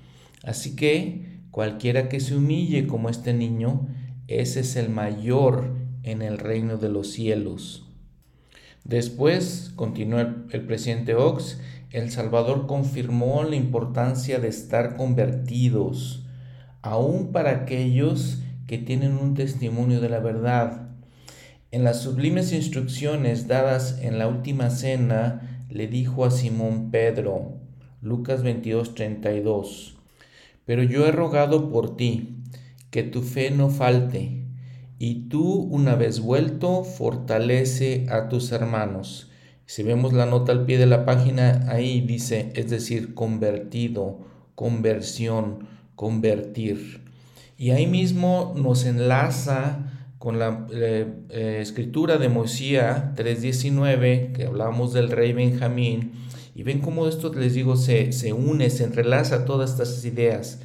Así 0.42 0.74
que 0.74 1.38
cualquiera 1.50 2.09
que 2.09 2.20
se 2.20 2.35
humille 2.35 2.87
como 2.87 3.11
este 3.11 3.33
niño, 3.35 3.87
ese 4.26 4.61
es 4.61 4.76
el 4.76 4.88
mayor 4.88 5.76
en 6.02 6.22
el 6.22 6.38
reino 6.38 6.78
de 6.78 6.88
los 6.88 7.11
cielos. 7.11 7.87
Después, 8.85 9.72
continuó 9.76 10.20
el, 10.20 10.66
presidente 10.66 11.14
Ox, 11.14 11.59
el 11.90 12.11
Salvador 12.11 12.66
confirmó 12.66 13.42
la 13.44 13.57
importancia 13.57 14.38
de 14.38 14.48
estar 14.48 14.96
convertidos, 14.96 16.26
aún 16.83 17.33
para 17.33 17.50
aquellos 17.50 18.42
que 18.66 18.78
tienen 18.78 19.16
un 19.16 19.35
testimonio 19.35 20.00
de 20.00 20.09
la 20.11 20.18
verdad. 20.18 20.88
En 21.70 21.83
las 21.83 22.02
sublimes 22.02 22.52
instrucciones 22.52 23.48
dadas 23.48 23.98
en 24.02 24.18
la 24.18 24.28
última 24.28 24.70
cena, 24.70 25.53
le 25.74 25.88
dijo 25.88 26.24
a 26.24 26.30
Simón 26.30 26.92
Pedro, 26.92 27.58
Lucas 28.00 28.44
22, 28.44 28.94
32, 28.94 29.96
Pero 30.64 30.84
yo 30.84 31.04
he 31.04 31.10
rogado 31.10 31.68
por 31.68 31.96
ti, 31.96 32.44
que 32.92 33.02
tu 33.02 33.22
fe 33.22 33.50
no 33.50 33.70
falte 33.70 34.44
y 35.00 35.28
tú, 35.28 35.52
una 35.52 35.96
vez 35.96 36.20
vuelto, 36.20 36.84
fortalece 36.84 38.06
a 38.08 38.28
tus 38.28 38.52
hermanos. 38.52 39.32
Si 39.66 39.82
vemos 39.82 40.12
la 40.12 40.26
nota 40.26 40.52
al 40.52 40.64
pie 40.64 40.78
de 40.78 40.87
la 40.87 41.04
página, 41.04 41.64
ahí 41.68 42.00
dice, 42.02 42.52
es 42.54 42.70
decir, 42.70 43.12
convertido, 43.12 44.20
conversión, 44.54 45.66
convertir. 45.96 47.02
Y 47.58 47.72
ahí 47.72 47.88
mismo 47.88 48.54
nos 48.56 48.84
enlaza 48.84 49.84
con 50.24 50.40
la 50.40 50.66
eh, 50.72 51.58
escritura 51.60 52.18
de 52.18 52.28
Moisés 52.28 52.80
3.19, 53.14 54.32
que 54.32 54.46
hablamos 54.46 54.92
del 54.92 55.10
rey 55.10 55.32
Benjamín, 55.32 56.14
y 56.56 56.64
ven 56.64 56.80
cómo 56.80 57.06
esto, 57.06 57.32
les 57.32 57.54
digo, 57.54 57.76
se, 57.76 58.10
se 58.10 58.32
une, 58.32 58.70
se 58.70 58.82
entrelaza 58.82 59.44
todas 59.44 59.70
estas 59.70 60.04
ideas 60.04 60.60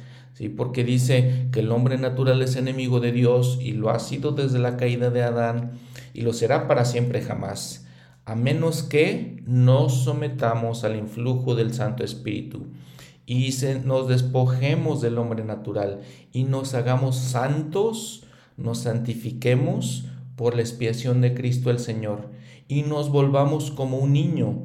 porque 0.48 0.84
dice 0.84 1.48
que 1.52 1.60
el 1.60 1.70
hombre 1.70 1.98
natural 1.98 2.40
es 2.40 2.56
enemigo 2.56 3.00
de 3.00 3.12
Dios 3.12 3.58
y 3.60 3.72
lo 3.72 3.90
ha 3.90 3.98
sido 3.98 4.32
desde 4.32 4.58
la 4.58 4.78
caída 4.78 5.10
de 5.10 5.22
Adán 5.22 5.72
y 6.14 6.22
lo 6.22 6.32
será 6.32 6.66
para 6.66 6.86
siempre 6.86 7.20
jamás, 7.20 7.86
a 8.24 8.34
menos 8.34 8.82
que 8.82 9.42
nos 9.44 10.04
sometamos 10.04 10.84
al 10.84 10.96
influjo 10.96 11.54
del 11.54 11.74
Santo 11.74 12.04
Espíritu 12.04 12.68
y 13.26 13.54
nos 13.84 14.08
despojemos 14.08 15.02
del 15.02 15.18
hombre 15.18 15.44
natural 15.44 16.00
y 16.32 16.44
nos 16.44 16.74
hagamos 16.74 17.16
santos, 17.16 18.24
nos 18.56 18.78
santifiquemos 18.78 20.06
por 20.36 20.54
la 20.54 20.62
expiación 20.62 21.20
de 21.20 21.34
Cristo 21.34 21.70
el 21.70 21.78
Señor 21.78 22.30
y 22.68 22.82
nos 22.82 23.10
volvamos 23.10 23.70
como 23.70 23.98
un 23.98 24.12
niño. 24.12 24.64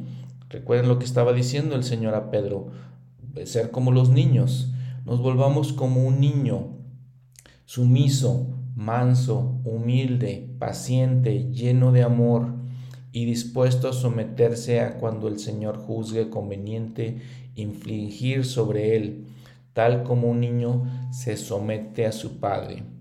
Recuerden 0.49 0.87
lo 0.87 0.99
que 0.99 1.05
estaba 1.05 1.33
diciendo 1.33 1.75
el 1.75 1.83
Señor 1.83 2.15
a 2.15 2.29
Pedro, 2.29 2.71
ser 3.45 3.71
como 3.71 3.91
los 3.91 4.09
niños 4.09 4.71
nos 5.05 5.21
volvamos 5.21 5.71
como 5.71 6.03
un 6.03 6.19
niño, 6.19 6.79
sumiso, 7.65 8.47
manso, 8.75 9.61
humilde, 9.63 10.49
paciente, 10.57 11.51
lleno 11.51 11.91
de 11.91 12.01
amor 12.01 12.55
y 13.11 13.25
dispuesto 13.25 13.87
a 13.87 13.93
someterse 13.93 14.81
a 14.81 14.97
cuando 14.97 15.27
el 15.27 15.37
Señor 15.37 15.77
juzgue 15.77 16.31
conveniente 16.31 17.21
infligir 17.53 18.45
sobre 18.45 18.95
él, 18.95 19.27
tal 19.73 20.01
como 20.01 20.27
un 20.27 20.39
niño 20.39 20.85
se 21.11 21.37
somete 21.37 22.07
a 22.07 22.11
su 22.11 22.39
padre. 22.39 22.94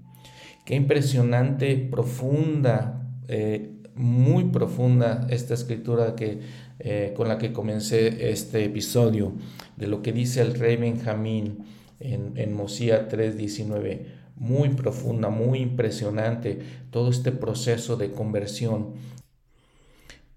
Qué 0.65 0.75
impresionante, 0.77 1.77
profunda, 1.77 3.07
eh, 3.29 3.71
muy 3.95 4.45
profunda 4.45 5.27
esta 5.29 5.53
escritura 5.53 6.17
que, 6.17 6.41
eh, 6.79 7.13
con 7.15 7.29
la 7.29 7.37
que 7.37 7.53
comencé 7.53 8.31
este 8.31 8.65
episodio, 8.65 9.35
de 9.77 9.89
lo 9.89 10.01
que 10.01 10.13
dice 10.13 10.41
el 10.41 10.55
rey 10.55 10.77
Benjamín 10.77 11.67
en, 12.01 12.33
en 12.37 12.55
Mosía 12.55 13.09
3:19, 13.09 14.07
muy 14.37 14.71
profunda, 14.71 15.29
muy 15.29 15.61
impresionante, 15.61 16.61
todo 16.91 17.11
este 17.11 17.31
proceso 17.31 17.97
de 17.97 18.11
conversión. 18.13 18.95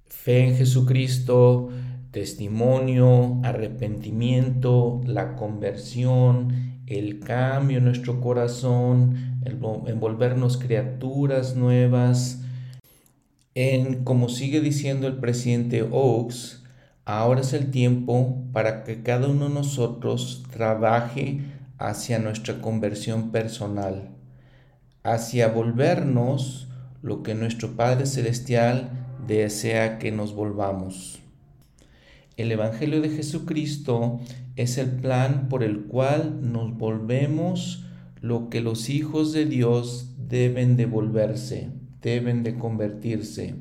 Fe 0.08 0.46
en 0.46 0.56
Jesucristo, 0.58 1.70
testimonio, 2.12 3.40
arrepentimiento, 3.44 5.00
la 5.06 5.38
conversión, 5.38 6.82
el 6.86 7.20
cambio 7.20 7.80
en 7.80 7.86
nuestro 7.86 8.22
corazón, 8.22 9.37
el 9.48 9.60
envolvernos 9.88 10.58
criaturas 10.58 11.56
nuevas. 11.56 12.42
En, 13.56 14.04
como 14.04 14.30
sigue 14.30 14.62
diciendo 14.62 15.08
el 15.08 15.18
presidente 15.18 15.82
Oaks, 15.82 16.64
Ahora 17.10 17.40
es 17.40 17.54
el 17.54 17.72
tiempo 17.72 18.44
para 18.52 18.84
que 18.84 19.02
cada 19.02 19.30
uno 19.30 19.48
de 19.48 19.54
nosotros 19.54 20.44
trabaje 20.52 21.40
hacia 21.78 22.20
nuestra 22.20 22.60
conversión 22.60 23.32
personal, 23.32 24.10
hacia 25.04 25.48
volvernos 25.48 26.68
lo 27.02 27.24
que 27.24 27.34
nuestro 27.34 27.78
Padre 27.78 28.08
Celestial 28.08 28.90
desea 29.26 30.00
que 30.00 30.12
nos 30.12 30.36
volvamos. 30.36 31.22
El 32.36 32.52
Evangelio 32.52 33.00
de 33.00 33.08
Jesucristo 33.08 34.20
es 34.58 34.78
el 34.78 34.90
plan 34.90 35.48
por 35.48 35.64
el 35.64 35.86
cual 35.86 36.52
nos 36.52 36.78
volvemos 36.78 37.86
lo 38.22 38.50
que 38.50 38.62
los 38.62 38.90
hijos 38.90 39.34
de 39.34 39.46
Dios 39.46 40.16
deben 40.18 40.78
de 40.78 40.86
volverse, 40.86 41.70
deben 42.02 42.44
de 42.44 42.58
convertirse. 42.58 43.56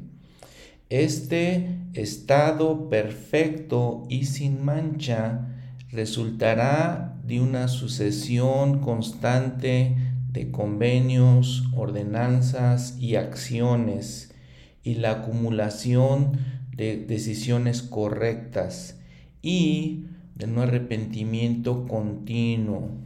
Este 0.88 1.81
estado 1.95 2.88
perfecto 2.88 4.05
y 4.09 4.27
sin 4.27 4.64
mancha 4.64 5.49
resultará 5.90 7.19
de 7.25 7.40
una 7.40 7.69
sucesión 7.69 8.81
constante 8.81 9.97
de 10.31 10.51
convenios, 10.51 11.64
ordenanzas 11.75 12.97
y 12.99 13.16
acciones 13.16 14.35
y 14.83 14.95
la 14.95 15.11
acumulación 15.12 16.38
de 16.77 16.99
decisiones 16.99 17.83
correctas 17.83 19.01
y 19.42 20.05
de 20.35 20.45
un 20.45 20.59
arrepentimiento 20.59 21.87
continuo 21.87 23.06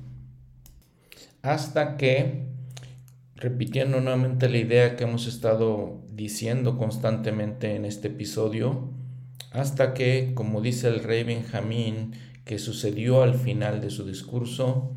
hasta 1.42 1.96
que 1.96 2.46
repitiendo 3.36 4.00
nuevamente 4.00 4.48
la 4.48 4.58
idea 4.58 4.96
que 4.96 5.04
hemos 5.04 5.26
estado 5.26 6.02
diciendo 6.12 6.76
constantemente 6.76 7.74
en 7.74 7.86
este 7.86 8.08
episodio, 8.08 8.90
hasta 9.50 9.94
que, 9.94 10.32
como 10.34 10.60
dice 10.60 10.88
el 10.88 11.02
rey 11.02 11.24
Benjamín, 11.24 12.12
que 12.44 12.58
sucedió 12.58 13.22
al 13.22 13.34
final 13.34 13.80
de 13.80 13.90
su 13.90 14.04
discurso, 14.04 14.94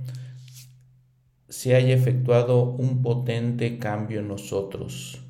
se 1.48 1.76
haya 1.76 1.94
efectuado 1.94 2.64
un 2.64 3.02
potente 3.02 3.78
cambio 3.80 4.20
en 4.20 4.28
nosotros, 4.28 5.22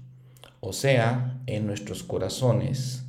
o 0.60 0.74
sea, 0.74 1.42
en 1.46 1.68
nuestros 1.68 2.02
corazones, 2.02 3.06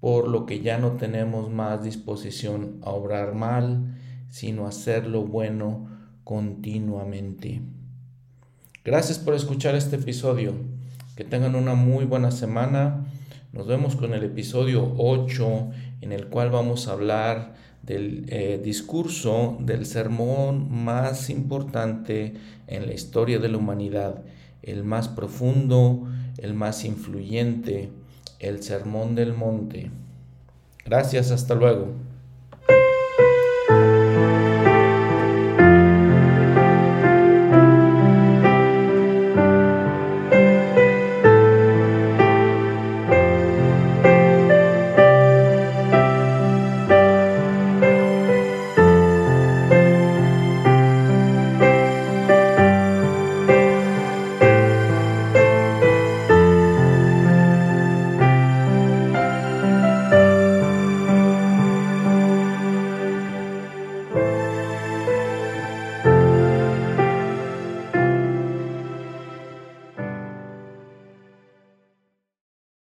por 0.00 0.28
lo 0.28 0.44
que 0.44 0.60
ya 0.60 0.78
no 0.78 0.92
tenemos 0.92 1.50
más 1.50 1.82
disposición 1.82 2.80
a 2.82 2.90
obrar 2.90 3.34
mal, 3.34 3.96
sino 4.28 4.66
a 4.66 4.68
hacer 4.68 5.06
lo 5.06 5.22
bueno 5.22 5.97
continuamente. 6.28 7.62
Gracias 8.84 9.18
por 9.18 9.32
escuchar 9.32 9.74
este 9.74 9.96
episodio. 9.96 10.52
Que 11.16 11.24
tengan 11.24 11.54
una 11.54 11.72
muy 11.72 12.04
buena 12.04 12.30
semana. 12.32 13.06
Nos 13.54 13.66
vemos 13.66 13.96
con 13.96 14.12
el 14.12 14.22
episodio 14.24 14.92
8 14.98 15.70
en 16.02 16.12
el 16.12 16.26
cual 16.26 16.50
vamos 16.50 16.86
a 16.86 16.92
hablar 16.92 17.54
del 17.82 18.26
eh, 18.28 18.60
discurso 18.62 19.56
del 19.60 19.86
sermón 19.86 20.70
más 20.70 21.30
importante 21.30 22.34
en 22.66 22.84
la 22.84 22.92
historia 22.92 23.38
de 23.38 23.48
la 23.48 23.56
humanidad, 23.56 24.22
el 24.62 24.84
más 24.84 25.08
profundo, 25.08 26.08
el 26.36 26.52
más 26.52 26.84
influyente, 26.84 27.88
el 28.38 28.62
sermón 28.62 29.14
del 29.14 29.32
monte. 29.32 29.90
Gracias, 30.84 31.30
hasta 31.30 31.54
luego. 31.54 31.94